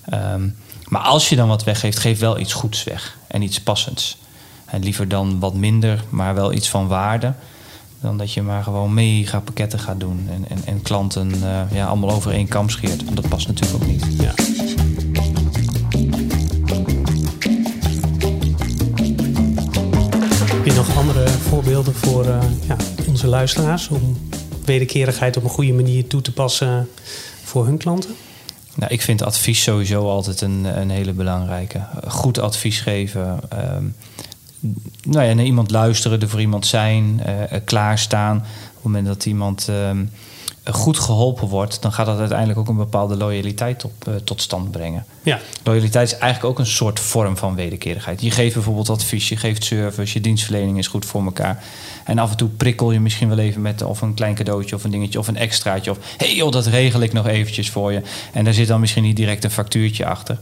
Ehm, 0.06 0.48
maar 0.88 1.02
als 1.02 1.30
je 1.30 1.36
dan 1.36 1.48
wat 1.48 1.64
weggeeft, 1.64 2.00
geef 2.00 2.20
wel 2.20 2.40
iets 2.40 2.54
goeds 2.54 2.84
weg. 2.84 3.18
En 3.28 3.42
iets 3.42 3.62
passends. 3.62 4.18
En 4.74 4.84
liever 4.84 5.08
dan 5.08 5.40
wat 5.40 5.54
minder, 5.54 6.04
maar 6.10 6.34
wel 6.34 6.54
iets 6.54 6.70
van 6.70 6.88
waarde. 6.88 7.34
Dan 8.02 8.18
dat 8.18 8.34
je 8.34 8.42
maar 8.42 8.64
gewoon 8.64 8.94
mega 8.94 9.40
pakketten 9.40 9.80
gaat 9.80 10.00
doen. 10.00 10.28
En, 10.30 10.46
en, 10.50 10.58
en 10.66 10.82
klanten 10.82 11.32
eh, 11.44 11.62
ja, 11.72 11.86
allemaal 11.86 12.12
over 12.12 12.32
één 12.32 12.48
kam 12.48 12.70
scheert. 12.70 13.04
Want 13.04 13.16
dat 13.16 13.30
past 13.30 13.48
natuurlijk 13.48 13.84
ook 13.84 13.90
niet. 13.90 14.06
ja. 14.20 14.34
Heb 20.54 20.66
je 20.66 20.74
nog 20.76 20.98
andere 20.98 21.28
voorbeelden 21.28 21.96
voor 21.96 22.26
eh, 22.26 22.40
ja, 22.68 22.76
onze 23.08 23.28
luisteraars 23.28 23.88
om 23.88 24.18
wederkerigheid 24.66 25.38
op 25.38 25.44
een 25.44 25.50
goede 25.50 25.74
manier 25.74 26.08
toe 26.08 26.22
te 26.22 26.34
passen 26.34 26.90
voor 27.44 27.66
hun 27.66 27.78
klanten? 27.78 28.16
Nou, 28.76 28.94
ik 28.94 29.02
vind 29.02 29.24
advies 29.24 29.64
sowieso 29.64 30.10
altijd 30.10 30.42
een, 30.42 30.80
een 30.80 30.90
hele 30.90 31.14
belangrijke. 31.14 31.82
Goed 32.08 32.40
advies 32.40 32.80
geven. 32.80 33.40
ehm, 33.50 33.86
nou 35.04 35.26
ja, 35.26 35.34
naar 35.34 35.46
iemand 35.46 35.72
luisteren, 35.72 36.22
er 36.22 36.30
voor 36.30 36.42
iemand 36.42 36.66
zijn, 36.66 37.22
eh, 37.26 37.60
klaarstaan. 37.66 38.38
Op 38.38 38.74
het 38.74 38.84
moment 38.84 39.06
dat 39.06 39.26
iemand 39.26 39.68
ehm, 39.70 40.06
goed 40.72 41.00
geholpen 41.00 41.48
wordt, 41.48 41.82
dan 41.82 41.94
gaat 41.94 42.06
dat 42.06 42.20
uiteindelijk 42.20 42.60
ook 42.60 42.68
een 42.68 42.76
bepaalde 42.76 43.18
loyaliteit 43.18 43.86
op, 43.86 44.08
eh, 44.08 44.14
tot 44.16 44.42
stand 44.42 44.72
brengen. 44.72 45.06
Ja, 45.24 45.40
Loyaliteit 45.64 46.12
is 46.12 46.18
eigenlijk 46.18 46.54
ook 46.54 46.60
een 46.60 46.72
soort 46.72 47.00
vorm 47.00 47.38
van 47.38 47.56
wederkerigheid. 47.56 48.22
Je 48.22 48.32
geeft 48.32 48.54
bijvoorbeeld 48.54 48.90
advies, 48.90 49.30
je 49.30 49.38
geeft 49.38 49.64
service, 49.64 50.14
je 50.14 50.22
dienstverlening 50.22 50.78
is 50.78 50.88
goed 50.88 51.06
voor 51.06 51.24
elkaar. 51.24 51.64
En 52.04 52.20
af 52.20 52.32
en 52.32 52.38
toe 52.38 52.50
prikkel 52.50 52.92
je 52.92 53.00
misschien 53.00 53.30
wel 53.30 53.38
even 53.38 53.62
met 53.62 53.82
of 53.82 54.02
een 54.02 54.14
klein 54.14 54.36
cadeautje 54.36 54.76
of 54.76 54.84
een 54.84 54.92
dingetje 54.92 55.20
of 55.20 55.28
een 55.28 55.38
extraatje. 55.38 55.92
Of 55.92 55.98
hé 56.18 56.26
hey 56.26 56.36
joh, 56.36 56.52
dat 56.52 56.66
regel 56.66 57.02
ik 57.02 57.14
nog 57.14 57.28
eventjes 57.28 57.70
voor 57.70 57.92
je. 57.92 58.02
En 58.34 58.44
daar 58.44 58.54
zit 58.54 58.68
dan 58.68 58.80
misschien 58.80 59.04
niet 59.04 59.16
direct 59.16 59.44
een 59.44 59.52
factuurtje 59.52 60.06
achter. 60.06 60.40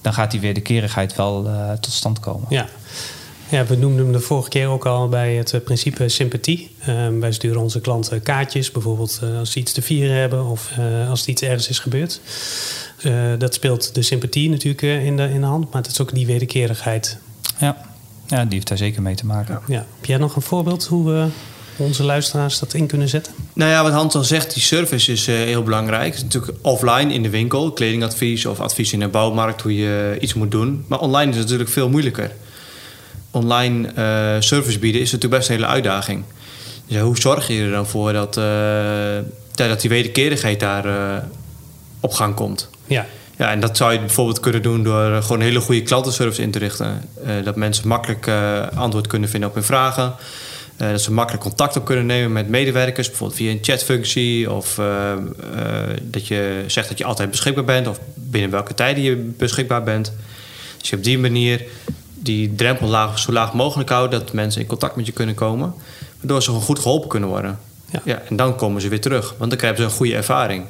Dan 0.00 0.12
gaat 0.12 0.30
die 0.30 0.40
wederkerigheid 0.40 1.16
wel 1.16 1.50
tot 1.80 1.92
stand 1.92 2.20
komen. 2.20 2.46
ja. 2.48 2.66
Ja, 3.50 3.66
we 3.66 3.76
noemden 3.76 4.04
hem 4.04 4.12
de 4.12 4.20
vorige 4.20 4.48
keer 4.48 4.68
ook 4.68 4.86
al 4.86 5.08
bij 5.08 5.34
het 5.34 5.52
eh, 5.52 5.60
principe 5.60 6.08
sympathie. 6.08 6.70
Ehm, 6.78 7.18
wij 7.18 7.32
sturen 7.32 7.60
onze 7.60 7.80
klanten 7.80 8.22
kaartjes, 8.22 8.70
bijvoorbeeld 8.70 9.20
eh, 9.22 9.38
als 9.38 9.52
ze 9.52 9.58
iets 9.58 9.72
te 9.72 9.82
vieren 9.82 10.16
hebben 10.16 10.44
of 10.44 10.70
eh, 10.78 11.10
als 11.10 11.22
er 11.22 11.28
iets 11.28 11.42
ergens 11.42 11.68
is 11.68 11.78
gebeurd. 11.78 12.20
Eh, 13.02 13.12
dat 13.38 13.54
speelt 13.54 13.94
de 13.94 14.02
sympathie 14.02 14.50
natuurlijk 14.50 14.82
in, 14.82 15.16
de, 15.16 15.28
in 15.28 15.40
de 15.40 15.46
hand, 15.46 15.72
maar 15.72 15.82
het 15.82 15.90
is 15.90 16.00
ook 16.00 16.14
die 16.14 16.26
wederkerigheid. 16.26 17.18
Ja. 17.58 17.76
ja, 18.26 18.44
die 18.44 18.54
heeft 18.54 18.68
daar 18.68 18.78
zeker 18.78 19.02
mee 19.02 19.14
te 19.14 19.26
maken. 19.26 19.60
Ja. 19.66 19.86
Heb 19.96 20.04
jij 20.04 20.16
nog 20.16 20.36
een 20.36 20.42
voorbeeld 20.42 20.86
hoe 20.86 21.10
we 21.12 21.26
onze 21.76 22.02
luisteraars 22.02 22.58
dat 22.58 22.74
in 22.74 22.86
kunnen 22.86 23.08
zetten? 23.08 23.32
Nou 23.52 23.70
ja, 23.70 23.82
wat 23.82 23.92
Hans 23.92 24.14
al 24.14 24.24
zegt, 24.24 24.54
die 24.54 24.62
service 24.62 25.12
is 25.12 25.26
eh, 25.26 25.34
heel 25.34 25.62
belangrijk. 25.62 26.06
Het 26.06 26.14
is 26.14 26.22
natuurlijk 26.22 26.58
offline 26.62 27.12
in 27.12 27.22
de 27.22 27.30
winkel, 27.30 27.72
kledingadvies 27.72 28.46
of 28.46 28.60
advies 28.60 28.92
in 28.92 29.00
de 29.00 29.08
bouwmarkt 29.08 29.62
hoe 29.62 29.76
je 29.76 30.16
iets 30.20 30.34
moet 30.34 30.50
doen. 30.50 30.84
Maar 30.88 31.00
online 31.00 31.30
is 31.30 31.36
het 31.36 31.44
natuurlijk 31.44 31.70
veel 31.70 31.88
moeilijker. 31.88 32.32
Online 33.30 33.88
eh, 33.88 34.40
service 34.40 34.78
bieden 34.78 35.00
is 35.00 35.12
natuurlijk 35.12 35.40
best 35.40 35.48
een 35.48 35.56
hele 35.56 35.72
uitdaging. 35.72 36.24
Dus 36.86 37.00
hoe 37.00 37.18
zorg 37.18 37.48
je 37.48 37.62
er 37.62 37.70
dan 37.70 37.86
voor 37.86 38.12
dat, 38.12 38.36
eh, 38.36 39.18
dat 39.54 39.80
die 39.80 39.90
wederkerigheid 39.90 40.60
daar 40.60 40.84
eh, 40.84 41.22
op 42.00 42.12
gang 42.12 42.34
komt? 42.34 42.70
Ja, 42.86 43.06
Ja, 43.36 43.50
en 43.50 43.60
dat 43.60 43.76
zou 43.76 43.92
je 43.92 43.98
bijvoorbeeld 43.98 44.40
kunnen 44.40 44.62
doen 44.62 44.82
door 44.82 45.22
gewoon 45.22 45.38
een 45.38 45.46
hele 45.46 45.60
goede 45.60 45.82
klantenservice 45.82 46.42
in 46.42 46.50
te 46.50 46.58
richten. 46.58 47.08
Dat 47.44 47.56
mensen 47.56 47.88
makkelijk 47.88 48.30
antwoord 48.74 49.06
kunnen 49.06 49.28
vinden 49.28 49.48
op 49.48 49.54
hun 49.54 49.64
vragen. 49.64 50.14
Dat 50.76 51.00
ze 51.00 51.12
makkelijk 51.12 51.42
contact 51.44 51.76
op 51.76 51.84
kunnen 51.84 52.06
nemen 52.06 52.32
met 52.32 52.48
medewerkers, 52.48 53.08
bijvoorbeeld 53.08 53.38
via 53.38 53.50
een 53.50 53.58
chatfunctie. 53.62 54.52
Of 54.52 54.80
dat 56.02 56.26
je 56.26 56.64
zegt 56.66 56.88
dat 56.88 56.98
je 56.98 57.04
altijd 57.04 57.30
beschikbaar 57.30 57.64
bent, 57.64 57.86
of 57.86 58.00
binnen 58.14 58.50
welke 58.50 58.74
tijden 58.74 59.02
je 59.02 59.16
beschikbaar 59.16 59.82
bent. 59.82 60.12
Dus 60.78 60.90
je 60.90 60.96
op 60.96 61.04
die 61.04 61.18
manier 61.18 61.62
die 62.28 62.54
drempel 62.54 62.88
laag, 62.88 63.18
zo 63.18 63.32
laag 63.32 63.52
mogelijk 63.52 63.88
houdt, 63.88 64.12
dat 64.12 64.32
mensen 64.32 64.60
in 64.60 64.66
contact 64.66 64.96
met 64.96 65.06
je 65.06 65.12
kunnen 65.12 65.34
komen. 65.34 65.74
Waardoor 66.18 66.42
ze 66.42 66.48
gewoon 66.48 66.64
goed 66.64 66.78
geholpen 66.78 67.08
kunnen 67.08 67.28
worden. 67.28 67.58
Ja. 67.90 68.00
Ja, 68.04 68.22
en 68.28 68.36
dan 68.36 68.56
komen 68.56 68.80
ze 68.80 68.88
weer 68.88 69.00
terug, 69.00 69.34
want 69.38 69.50
dan 69.50 69.58
krijgen 69.58 69.78
ze 69.78 69.84
een 69.84 69.96
goede 69.96 70.14
ervaring. 70.14 70.64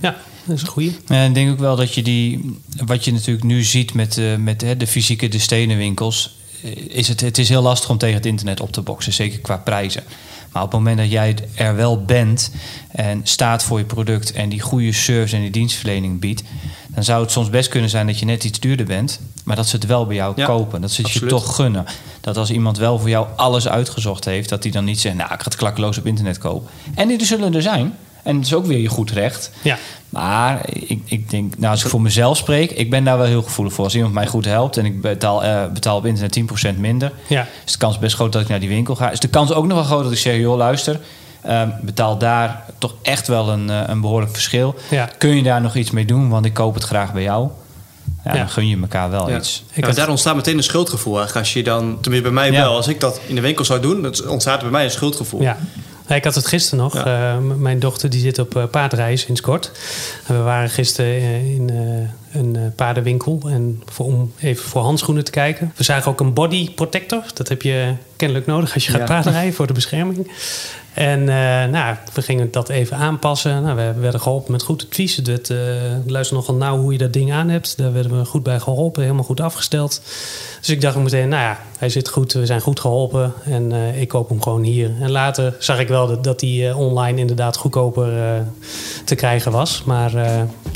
ja 0.00 0.16
dat 0.46 0.56
is 0.56 0.62
een 0.62 0.68
goede. 0.68 0.92
Ja, 1.06 1.24
ik 1.24 1.34
denk 1.34 1.50
ook 1.50 1.58
wel 1.58 1.76
dat 1.76 1.94
je 1.94 2.02
die, 2.02 2.58
wat 2.84 3.04
je 3.04 3.12
natuurlijk 3.12 3.44
nu 3.44 3.62
ziet 3.62 3.94
met, 3.94 4.18
eh, 4.18 4.36
met 4.36 4.60
hè, 4.60 4.76
de 4.76 4.86
fysieke, 4.86 5.28
de 5.28 5.38
stenen 5.38 5.76
winkels, 5.76 6.36
eh, 6.62 6.70
is 6.88 7.08
het, 7.08 7.20
het 7.20 7.38
is 7.38 7.48
heel 7.48 7.62
lastig 7.62 7.90
om 7.90 7.98
tegen 7.98 8.16
het 8.16 8.26
internet 8.26 8.60
op 8.60 8.72
te 8.72 8.80
boksen, 8.80 9.12
zeker 9.12 9.38
qua 9.38 9.56
prijzen. 9.56 10.04
Maar 10.56 10.64
op 10.64 10.70
het 10.70 10.80
moment 10.80 10.98
dat 10.98 11.10
jij 11.10 11.36
er 11.54 11.76
wel 11.76 12.04
bent 12.04 12.50
en 12.90 13.20
staat 13.22 13.62
voor 13.62 13.78
je 13.78 13.84
product 13.84 14.32
en 14.32 14.48
die 14.48 14.60
goede 14.60 14.92
service 14.92 15.36
en 15.36 15.42
die 15.42 15.50
dienstverlening 15.50 16.20
biedt, 16.20 16.42
dan 16.88 17.04
zou 17.04 17.22
het 17.22 17.30
soms 17.30 17.50
best 17.50 17.68
kunnen 17.68 17.90
zijn 17.90 18.06
dat 18.06 18.18
je 18.18 18.24
net 18.24 18.44
iets 18.44 18.60
duurder 18.60 18.86
bent, 18.86 19.20
maar 19.44 19.56
dat 19.56 19.66
ze 19.66 19.76
het 19.76 19.86
wel 19.86 20.06
bij 20.06 20.16
jou 20.16 20.32
Ja, 20.36 20.46
kopen. 20.46 20.80
Dat 20.80 20.90
ze 20.90 21.02
het 21.02 21.12
je 21.12 21.26
toch 21.26 21.54
gunnen. 21.54 21.84
Dat 22.20 22.36
als 22.36 22.50
iemand 22.50 22.78
wel 22.78 22.98
voor 22.98 23.08
jou 23.08 23.26
alles 23.36 23.68
uitgezocht 23.68 24.24
heeft, 24.24 24.48
dat 24.48 24.62
hij 24.62 24.72
dan 24.72 24.84
niet 24.84 25.00
zegt, 25.00 25.14
nou 25.14 25.32
ik 25.32 25.38
ga 25.38 25.44
het 25.44 25.56
klakkeloos 25.56 25.98
op 25.98 26.06
internet 26.06 26.38
kopen. 26.38 26.70
En 26.94 27.08
die 27.08 27.18
er 27.18 27.26
zullen 27.26 27.54
er 27.54 27.62
zijn. 27.62 27.94
En 28.26 28.36
het 28.36 28.44
is 28.46 28.54
ook 28.54 28.66
weer 28.66 28.78
je 28.78 28.88
goed 28.88 29.10
recht. 29.10 29.50
Ja, 29.62 29.78
Maar 30.08 30.60
ik, 30.72 31.00
ik 31.04 31.30
denk, 31.30 31.58
nou, 31.58 31.70
als 31.72 31.82
ik 31.84 31.88
voor 31.90 32.00
mezelf 32.00 32.36
spreek, 32.36 32.70
ik 32.70 32.90
ben 32.90 33.04
daar 33.04 33.16
wel 33.18 33.26
heel 33.26 33.42
gevoelig 33.42 33.72
voor. 33.72 33.84
Als 33.84 33.94
iemand 33.94 34.14
mij 34.14 34.26
goed 34.26 34.44
helpt 34.44 34.76
en 34.76 34.84
ik 34.84 35.00
betaal, 35.00 35.44
eh, 35.44 35.66
betaal 35.72 35.96
op 35.96 36.06
internet 36.06 36.32
10% 36.32 36.78
minder, 36.78 37.12
ja, 37.26 37.46
is 37.66 37.72
de 37.72 37.78
kans 37.78 37.98
best 37.98 38.14
groot 38.14 38.32
dat 38.32 38.42
ik 38.42 38.48
naar 38.48 38.60
die 38.60 38.68
winkel 38.68 38.94
ga. 38.96 39.10
Is 39.10 39.20
de 39.20 39.28
kans 39.28 39.52
ook 39.52 39.66
nog 39.66 39.74
wel 39.76 39.86
groot 39.86 40.02
dat 40.02 40.12
ik 40.12 40.18
zeg, 40.18 40.36
joh, 40.36 40.56
luister, 40.56 41.00
ehm, 41.42 41.68
betaal 41.82 42.18
daar 42.18 42.64
toch 42.78 42.94
echt 43.02 43.28
wel 43.28 43.48
een, 43.48 43.70
eh, 43.70 43.80
een 43.86 44.00
behoorlijk 44.00 44.32
verschil. 44.32 44.74
ja. 44.90 45.08
Kun 45.18 45.36
je 45.36 45.42
daar 45.42 45.60
nog 45.60 45.74
iets 45.76 45.90
mee 45.90 46.04
doen, 46.04 46.28
want 46.28 46.44
ik 46.44 46.54
koop 46.54 46.74
het 46.74 46.84
graag 46.84 47.12
bij 47.12 47.22
jou. 47.22 47.48
ja, 48.24 48.32
Ja. 48.32 48.38
dan 48.38 48.48
gun 48.48 48.68
je 48.68 48.76
elkaar 48.80 49.10
wel 49.10 49.30
Ja. 49.30 49.36
iets. 49.36 49.64
Ik 49.72 49.86
Ja, 49.86 49.92
daar 49.92 50.08
ontstaat 50.08 50.34
meteen 50.36 50.56
een 50.56 50.62
schuldgevoel. 50.62 51.16
eigenlijk. 51.16 51.46
Als 51.46 51.54
je 51.54 51.62
dan, 51.62 51.80
tenminste 52.00 52.30
bij 52.32 52.42
mij 52.42 52.52
Ja. 52.52 52.62
wel, 52.64 52.76
als 52.76 52.88
ik 52.88 53.00
dat 53.00 53.20
in 53.26 53.34
de 53.34 53.40
winkel 53.40 53.64
zou 53.64 53.80
doen, 53.80 54.02
dan 54.02 54.14
ontstaat 54.28 54.56
er 54.56 54.62
bij 54.62 54.70
mij 54.70 54.84
een 54.84 54.90
schuldgevoel. 54.90 55.42
Ja. 55.42 55.56
Ik 56.08 56.24
had 56.24 56.34
het 56.34 56.46
gisteren 56.46 56.84
nog. 56.84 56.94
Ja. 56.94 57.34
Eh, 57.34 57.38
mijn 57.38 57.78
dochter 57.78 58.10
die 58.10 58.20
zit 58.20 58.38
op 58.38 58.56
eh, 58.56 58.64
paardrijden 58.64 59.18
sinds 59.18 59.40
kort. 59.40 59.72
En 60.26 60.36
we 60.36 60.42
waren 60.42 60.70
gisteren 60.70 61.14
eh, 61.14 61.54
in 61.54 61.70
een 62.32 62.72
paardenwinkel. 62.76 63.40
En 63.46 63.82
voor, 63.84 64.06
om 64.06 64.32
even 64.40 64.64
voor 64.64 64.82
handschoenen 64.82 65.24
te 65.24 65.30
kijken. 65.30 65.72
We 65.76 65.84
zagen 65.84 66.10
ook 66.10 66.20
een 66.20 66.32
body 66.32 66.74
protector. 66.74 67.22
Dat 67.34 67.48
heb 67.48 67.62
je 67.62 67.94
kennelijk 68.16 68.46
nodig 68.46 68.74
als 68.74 68.84
je 68.84 68.90
gaat 68.90 69.00
Ja. 69.00 69.06
paardrijden 69.06 69.54
voor 69.54 69.66
de 69.66 69.72
bescherming. 69.72 70.30
En 70.96 71.20
eh, 71.20 71.70
nou, 71.70 71.96
we 72.12 72.22
gingen 72.22 72.50
dat 72.50 72.68
even 72.68 72.96
aanpassen. 72.96 73.62
Nou, 73.62 73.76
we 73.76 74.00
werden 74.00 74.20
geholpen 74.20 74.52
met 74.52 74.62
goed 74.62 74.86
advies. 74.88 75.16
Het 75.16 75.50
eh, 75.50 75.58
luister 76.06 76.36
nogal 76.36 76.54
nauw 76.54 76.78
hoe 76.78 76.92
je 76.92 76.98
dat 76.98 77.12
ding 77.12 77.32
aan 77.32 77.48
hebt. 77.48 77.76
Daar 77.76 77.92
werden 77.92 78.18
we 78.18 78.24
goed 78.24 78.42
bij 78.42 78.60
geholpen. 78.60 79.02
Helemaal 79.02 79.24
goed 79.24 79.40
afgesteld. 79.40 80.00
Dus 80.60 80.68
ik 80.68 80.80
dacht 80.80 80.96
meteen, 80.96 81.28
nou 81.28 81.42
ja, 81.42 81.58
hij 81.78 81.88
zit 81.88 82.08
goed. 82.08 82.32
We 82.32 82.46
zijn 82.46 82.60
goed 82.60 82.80
geholpen. 82.80 83.32
En 83.44 83.72
eh, 83.72 84.00
ik 84.00 84.08
koop 84.08 84.28
hem 84.28 84.42
gewoon 84.42 84.62
hier. 84.62 84.90
En 85.00 85.10
later 85.10 85.56
zag 85.58 85.78
ik 85.78 85.88
wel 85.88 86.06
dat, 86.06 86.24
dat 86.24 86.40
die 86.40 86.76
online 86.76 87.20
inderdaad 87.20 87.56
goedkoper 87.56 88.44
te 89.04 89.14
krijgen 89.14 89.52
was. 89.52 89.82
Maar 89.84 90.12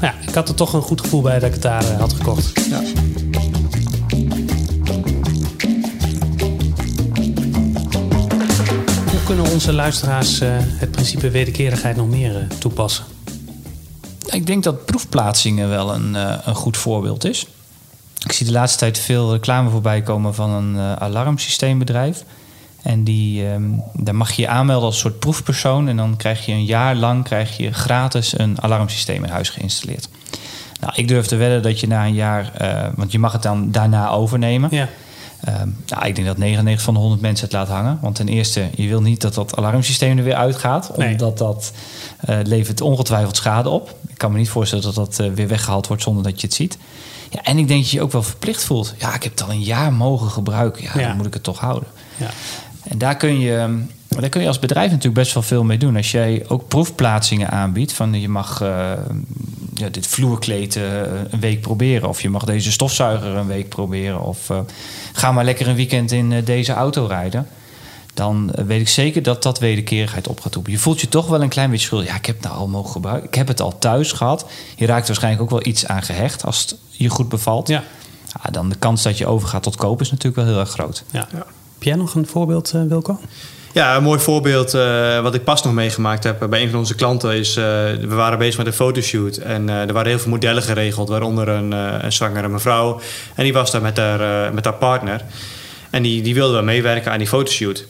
ja, 0.00 0.14
ik 0.26 0.34
had 0.34 0.48
er 0.48 0.54
toch 0.54 0.72
een 0.72 0.82
goed 0.82 1.00
gevoel 1.00 1.20
bij 1.20 1.38
dat 1.38 1.48
ik 1.48 1.52
het 1.52 1.62
daar 1.62 1.84
had 1.84 2.12
gekocht. 2.12 2.66
Ja. 2.70 2.80
Kunnen 9.36 9.52
onze 9.52 9.72
luisteraars 9.72 10.40
eh, 10.40 10.48
het 10.60 10.90
principe 10.90 11.30
wederkerigheid 11.30 11.96
nog 11.96 12.08
meer 12.08 12.36
eh, 12.36 12.42
toepassen? 12.58 13.04
Ik 14.30 14.46
denk 14.46 14.64
dat 14.64 14.84
proefplaatsingen 14.84 15.68
wel 15.68 15.94
een, 15.94 16.16
eh, 16.16 16.34
een 16.44 16.54
goed 16.54 16.76
voorbeeld 16.76 17.24
is. 17.24 17.46
Ik 18.24 18.32
zie 18.32 18.46
de 18.46 18.52
laatste 18.52 18.78
tijd 18.78 18.98
veel 18.98 19.32
reclame 19.32 19.70
voorbij 19.70 20.02
komen 20.02 20.34
van 20.34 20.50
een 20.50 20.98
alarmsysteembedrijf. 20.98 22.24
En 22.82 23.04
die, 23.04 23.46
ehm, 23.46 23.62
daar 23.94 24.14
mag 24.14 24.32
je 24.32 24.42
je 24.42 24.48
aanmelden 24.48 24.86
als 24.86 24.98
soort 24.98 25.18
proefpersoon. 25.18 25.88
En 25.88 25.96
dan 25.96 26.16
krijg 26.16 26.46
je 26.46 26.52
een 26.52 26.64
jaar 26.64 26.94
lang 26.96 27.24
krijg 27.24 27.56
je 27.56 27.72
gratis 27.72 28.38
een 28.38 28.62
alarmsysteem 28.62 29.24
in 29.24 29.30
huis 29.30 29.48
geïnstalleerd. 29.48 30.08
Nou, 30.80 30.92
ik 30.96 31.08
durf 31.08 31.26
te 31.26 31.36
wedden 31.36 31.62
dat 31.62 31.80
je 31.80 31.86
na 31.86 32.06
een 32.06 32.14
jaar, 32.14 32.52
want 32.94 33.12
je 33.12 33.18
mag 33.18 33.32
het 33.32 33.42
dan 33.42 33.70
daarna 33.70 34.10
overnemen. 34.10 34.68
Ja, 34.72 34.88
Ehm, 35.44 35.68
nou, 35.86 36.06
ik 36.06 36.14
denk 36.14 36.26
dat 36.26 36.38
99 36.38 36.84
van 36.84 36.94
de 36.94 37.00
100 37.00 37.20
mensen 37.22 37.44
het 37.44 37.54
laat 37.54 37.68
hangen. 37.68 37.98
Want 38.02 38.14
ten 38.14 38.28
eerste, 38.28 38.68
je 38.74 38.88
wil 38.88 39.02
niet 39.02 39.20
dat 39.20 39.34
dat 39.34 39.56
alarmsysteem 39.56 40.18
er 40.18 40.24
weer 40.24 40.34
uitgaat. 40.34 40.96
Nee. 40.96 41.10
Omdat 41.10 41.38
dat 41.38 41.72
eh, 42.20 42.38
levert 42.44 42.80
ongetwijfeld 42.80 43.36
schade 43.36 43.68
op. 43.68 43.94
Ik 44.08 44.18
kan 44.18 44.32
me 44.32 44.38
niet 44.38 44.48
voorstellen 44.48 44.84
dat 44.84 44.94
dat 44.94 45.18
eh, 45.18 45.30
weer 45.34 45.48
weggehaald 45.48 45.86
wordt 45.86 46.02
zonder 46.02 46.22
dat 46.22 46.40
je 46.40 46.46
het 46.46 46.56
ziet. 46.56 46.78
Ja, 47.30 47.42
en 47.42 47.58
ik 47.58 47.68
denk 47.68 47.80
dat 47.80 47.90
je 47.90 47.96
je 47.96 48.02
ook 48.02 48.12
wel 48.12 48.22
verplicht 48.22 48.64
voelt. 48.64 48.94
Ja, 48.98 49.14
ik 49.14 49.22
heb 49.22 49.32
het 49.32 49.42
al 49.42 49.50
een 49.50 49.62
jaar 49.62 49.92
mogen 49.92 50.30
gebruiken. 50.30 50.82
Ja, 50.82 50.90
Ja. 51.00 51.06
dan 51.08 51.16
moet 51.16 51.26
ik 51.26 51.34
het 51.34 51.42
toch 51.42 51.58
houden. 51.58 51.88
ja. 52.16 52.28
En 52.82 52.98
daar 52.98 53.16
kun, 53.16 53.38
je, 53.40 53.78
daar 54.08 54.28
kun 54.28 54.40
je 54.40 54.46
als 54.46 54.58
bedrijf 54.58 54.88
natuurlijk 54.88 55.14
best 55.14 55.34
wel 55.34 55.42
veel 55.42 55.64
mee 55.64 55.78
doen. 55.78 55.96
Als 55.96 56.10
jij 56.10 56.44
ook 56.48 56.68
proefplaatsingen 56.68 57.50
aanbiedt. 57.50 57.92
Van 57.92 58.20
je 58.20 58.28
mag 58.28 58.60
eh, 58.60 58.90
ja, 59.80 59.88
dit 59.88 60.06
vloerkleed 60.06 60.76
eh, 60.76 61.00
een 61.30 61.40
week 61.40 61.60
proberen. 61.60 62.08
Of 62.08 62.22
je 62.22 62.30
mag 62.30 62.44
deze 62.44 62.72
stofzuiger 62.72 63.36
een 63.36 63.46
week 63.46 63.68
proberen. 63.68 64.20
Of 64.20 64.50
eh, 64.50 64.58
ga 65.12 65.32
maar 65.32 65.44
lekker 65.44 65.68
een 65.68 65.76
weekend 65.76 66.12
in 66.12 66.32
eh, 66.32 66.44
deze 66.44 66.72
auto 66.72 67.06
rijden. 67.06 67.46
Dan 68.14 68.52
weet 68.66 68.80
ik 68.80 68.88
zeker 68.88 69.22
dat 69.22 69.42
dat 69.42 69.58
wederkerigheid 69.58 70.28
op 70.28 70.40
gaat 70.40 70.54
roepen. 70.54 70.72
Je 70.72 70.78
voelt 70.78 71.00
je 71.00 71.08
toch 71.08 71.26
wel 71.26 71.42
een 71.42 71.48
klein 71.48 71.70
beetje 71.70 71.86
schuldig. 71.86 72.08
Ja, 72.08 72.16
ik 72.16 72.26
heb 72.26 72.36
het 72.36 72.44
nou 72.44 72.56
al 72.56 72.68
mogen 72.68 72.90
gebruiken. 72.92 73.28
Ik 73.28 73.34
heb 73.34 73.48
het 73.48 73.60
al 73.60 73.78
thuis 73.78 74.12
gehad. 74.12 74.46
Je 74.76 74.86
raakt 74.86 75.06
waarschijnlijk 75.06 75.42
ook 75.42 75.50
wel 75.50 75.66
iets 75.66 75.86
aan 75.86 76.02
gehecht 76.02 76.44
als 76.44 76.60
het 76.60 76.76
je 76.90 77.08
goed 77.08 77.28
bevalt. 77.28 77.68
ja. 77.68 77.84
Ja, 78.44 78.50
dan 78.50 78.68
de 78.68 78.76
kans 78.76 79.02
dat 79.02 79.18
je 79.18 79.26
overgaat 79.26 79.62
tot 79.62 79.76
kopen 79.76 80.04
is 80.04 80.10
natuurlijk 80.10 80.36
wel 80.36 80.46
heel 80.46 80.60
erg 80.60 80.70
groot. 80.70 81.04
ja. 81.10 81.28
Ja. 81.32 81.46
Heb 81.74 81.88
jij 81.88 81.94
nog 81.94 82.14
een 82.14 82.26
voorbeeld, 82.26 82.70
Wilco? 82.70 83.18
Ja, 83.72 83.96
een 83.96 84.02
mooi 84.02 84.20
voorbeeld 84.20 84.74
eh, 84.74 85.20
wat 85.20 85.34
ik 85.34 85.44
pas 85.44 85.62
nog 85.62 85.72
meegemaakt 85.72 86.24
heb 86.24 86.46
bij 86.50 86.62
een 86.62 86.70
van 86.70 86.78
onze 86.78 86.94
klanten 86.94 87.34
is... 87.34 87.56
eh, 87.56 87.64
we 88.00 88.14
waren 88.14 88.38
bezig 88.38 88.56
met 88.56 88.66
een 88.66 88.72
fotoshoot 88.72 89.36
en 89.36 89.68
eh, 89.68 89.80
er 89.80 89.92
waren 89.92 90.08
heel 90.08 90.18
veel 90.18 90.30
modellen 90.30 90.62
geregeld... 90.62 91.08
waaronder 91.08 91.48
een, 91.48 91.72
eh, 91.72 91.94
een 92.00 92.12
zwangere 92.12 92.48
mevrouw. 92.48 93.00
En 93.34 93.44
die 93.44 93.52
was 93.52 93.70
daar 93.70 93.82
met 93.82 93.96
haar, 93.96 94.46
eh, 94.46 94.52
met 94.52 94.64
haar 94.64 94.74
partner. 94.74 95.20
En 95.90 96.02
die, 96.02 96.22
die 96.22 96.34
wilde 96.34 96.52
wel 96.52 96.62
meewerken 96.62 97.12
aan 97.12 97.18
die 97.18 97.26
fotoshoot. 97.26 97.84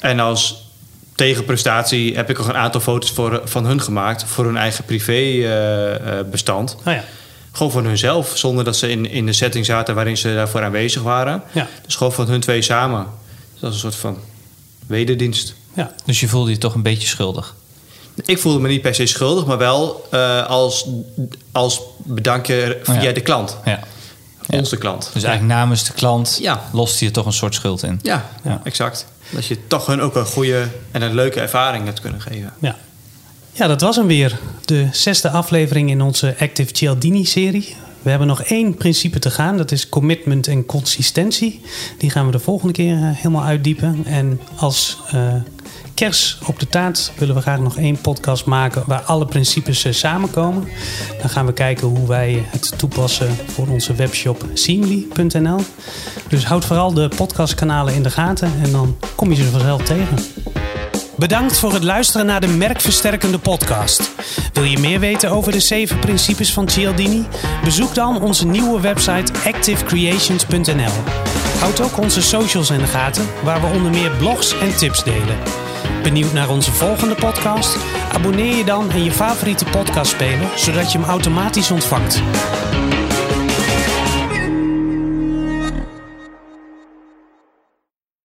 En 0.00 0.20
als 0.20 0.70
tegenprestatie 1.14 2.16
heb 2.16 2.30
ik 2.30 2.38
nog 2.38 2.48
een 2.48 2.56
aantal 2.56 2.80
foto's 2.80 3.10
voor, 3.10 3.40
van 3.44 3.66
hun 3.66 3.80
gemaakt... 3.80 4.24
voor 4.24 4.44
hun 4.44 4.56
eigen 4.56 4.84
privébestand. 4.84 6.76
Oh 6.78 6.92
ja. 6.92 7.04
Gewoon 7.52 7.72
van 7.72 7.84
hunzelf, 7.84 8.32
zonder 8.34 8.64
dat 8.64 8.76
ze 8.76 8.90
in, 8.90 9.10
in 9.10 9.26
de 9.26 9.32
setting 9.32 9.64
zaten 9.66 9.94
waarin 9.94 10.16
ze 10.16 10.34
daarvoor 10.34 10.62
aanwezig 10.62 11.02
waren. 11.02 11.42
Ja. 11.52 11.68
Dus 11.84 11.96
gewoon 11.96 12.12
van 12.12 12.28
hun 12.28 12.40
twee 12.40 12.62
samen. 12.62 13.06
Dus 13.52 13.60
dat 13.60 13.70
is 13.70 13.82
een 13.82 13.90
soort 13.92 14.00
van 14.00 14.18
wederdienst. 14.86 15.54
Ja. 15.74 15.94
Dus 16.04 16.20
je 16.20 16.28
voelde 16.28 16.50
je 16.50 16.58
toch 16.58 16.74
een 16.74 16.82
beetje 16.82 17.08
schuldig. 17.08 17.54
Ik 18.24 18.38
voelde 18.38 18.58
me 18.60 18.68
niet 18.68 18.82
per 18.82 18.94
se 18.94 19.06
schuldig, 19.06 19.46
maar 19.46 19.58
wel 19.58 20.06
eh, 20.10 20.46
als, 20.46 20.86
als 21.52 21.80
bedankje 22.04 22.78
via 22.82 22.96
Oh 22.96 23.02
ja. 23.02 23.12
de 23.12 23.20
klant. 23.20 23.56
Ja. 23.64 23.80
Ja. 24.48 24.58
Onze 24.58 24.76
klant. 24.76 25.10
Dus 25.12 25.22
eigenlijk 25.22 25.54
namens 25.58 25.84
de 25.84 25.92
klant 25.92 26.38
Ja. 26.40 26.62
lost 26.72 27.00
je 27.00 27.10
toch 27.10 27.26
een 27.26 27.32
soort 27.32 27.54
schuld 27.54 27.82
in. 27.82 27.98
Ja, 28.02 28.30
Ja. 28.44 28.60
exact. 28.64 29.06
Dat 29.30 29.46
je 29.46 29.66
toch 29.66 29.86
hun 29.86 30.00
ook 30.00 30.14
een 30.16 30.26
goede 30.26 30.68
en 30.90 31.02
een 31.02 31.14
leuke 31.14 31.40
ervaring 31.40 31.84
hebt 31.84 32.00
kunnen 32.00 32.20
geven. 32.20 32.52
Ja. 32.60 32.76
ja, 33.52 33.66
dat 33.66 33.80
was 33.80 33.96
hem 33.96 34.06
weer. 34.06 34.38
De 34.64 34.88
zesde 34.92 35.30
aflevering 35.30 35.90
in 35.90 36.00
onze 36.02 36.34
Active 36.38 36.70
Cialdini-serie. 36.76 37.76
We 38.04 38.10
hebben 38.10 38.28
nog 38.28 38.42
één 38.42 38.74
principe 38.74 39.18
te 39.18 39.30
gaan. 39.30 39.56
Dat 39.56 39.72
is 39.72 39.88
commitment 39.88 40.46
en 40.46 40.66
consistentie. 40.66 41.60
Die 41.98 42.10
gaan 42.10 42.26
we 42.26 42.32
de 42.32 42.38
volgende 42.38 42.72
keer 42.72 42.94
eh, 42.94 43.00
helemaal 43.02 43.44
uitdiepen. 43.44 44.04
En 44.04 44.40
als 44.56 44.98
eh, 45.10 45.34
kers 45.94 46.38
op 46.46 46.60
de 46.60 46.68
taart 46.68 47.12
willen 47.18 47.34
we 47.34 47.40
graag 47.40 47.58
nog 47.58 47.76
één 47.76 48.00
podcast 48.00 48.44
maken... 48.44 48.82
waar 48.86 49.00
alle 49.00 49.26
principes 49.26 49.84
eh, 49.84 49.92
samenkomen. 49.92 50.68
Dan 51.20 51.30
gaan 51.30 51.46
we 51.46 51.52
kijken 51.52 51.88
hoe 51.88 52.06
wij 52.06 52.44
het 52.46 52.78
toepassen 52.78 53.36
voor 53.46 53.68
onze 53.68 53.94
webshop 53.94 54.44
seamly.nl. 54.54 55.60
Dus 56.28 56.44
houd 56.44 56.64
vooral 56.64 56.94
de 56.94 57.08
podcastkanalen 57.16 57.94
in 57.94 58.02
de 58.02 58.10
gaten... 58.10 58.52
en 58.62 58.72
dan 58.72 58.96
kom 59.14 59.30
je 59.30 59.42
ze 59.42 59.50
vanzelf 59.50 59.82
tegen. 59.82 60.16
Bedankt 61.16 61.58
voor 61.58 61.72
het 61.72 61.82
luisteren 61.82 62.26
naar 62.26 62.40
de 62.40 62.46
Merkversterkende 62.46 63.38
podcast. 63.38 64.10
Wil 64.52 64.64
je 64.64 64.78
meer 64.78 65.00
weten 65.00 65.30
over 65.30 65.52
de 65.52 65.60
zeven 65.60 65.98
principes 65.98 66.52
van 66.52 66.68
Cialdini? 66.68 67.26
Bezoek 67.64 67.94
dan 67.94 68.22
onze 68.22 68.46
nieuwe 68.46 68.80
website 68.80 69.32
activecreations.nl. 69.44 70.92
Houd 71.58 71.80
ook 71.80 71.98
onze 71.98 72.22
socials 72.22 72.70
in 72.70 72.78
de 72.78 72.86
gaten, 72.86 73.26
waar 73.42 73.60
we 73.60 73.66
onder 73.66 73.90
meer 73.90 74.10
blogs 74.10 74.58
en 74.58 74.76
tips 74.76 75.04
delen. 75.04 75.38
Benieuwd 76.02 76.32
naar 76.32 76.48
onze 76.48 76.72
volgende 76.72 77.14
podcast? 77.14 77.76
Abonneer 78.12 78.56
je 78.56 78.64
dan 78.64 78.90
in 78.92 79.04
je 79.04 79.12
favoriete 79.12 79.64
podcastspeler, 79.64 80.48
zodat 80.56 80.92
je 80.92 80.98
hem 80.98 81.08
automatisch 81.08 81.70
ontvangt. 81.70 82.22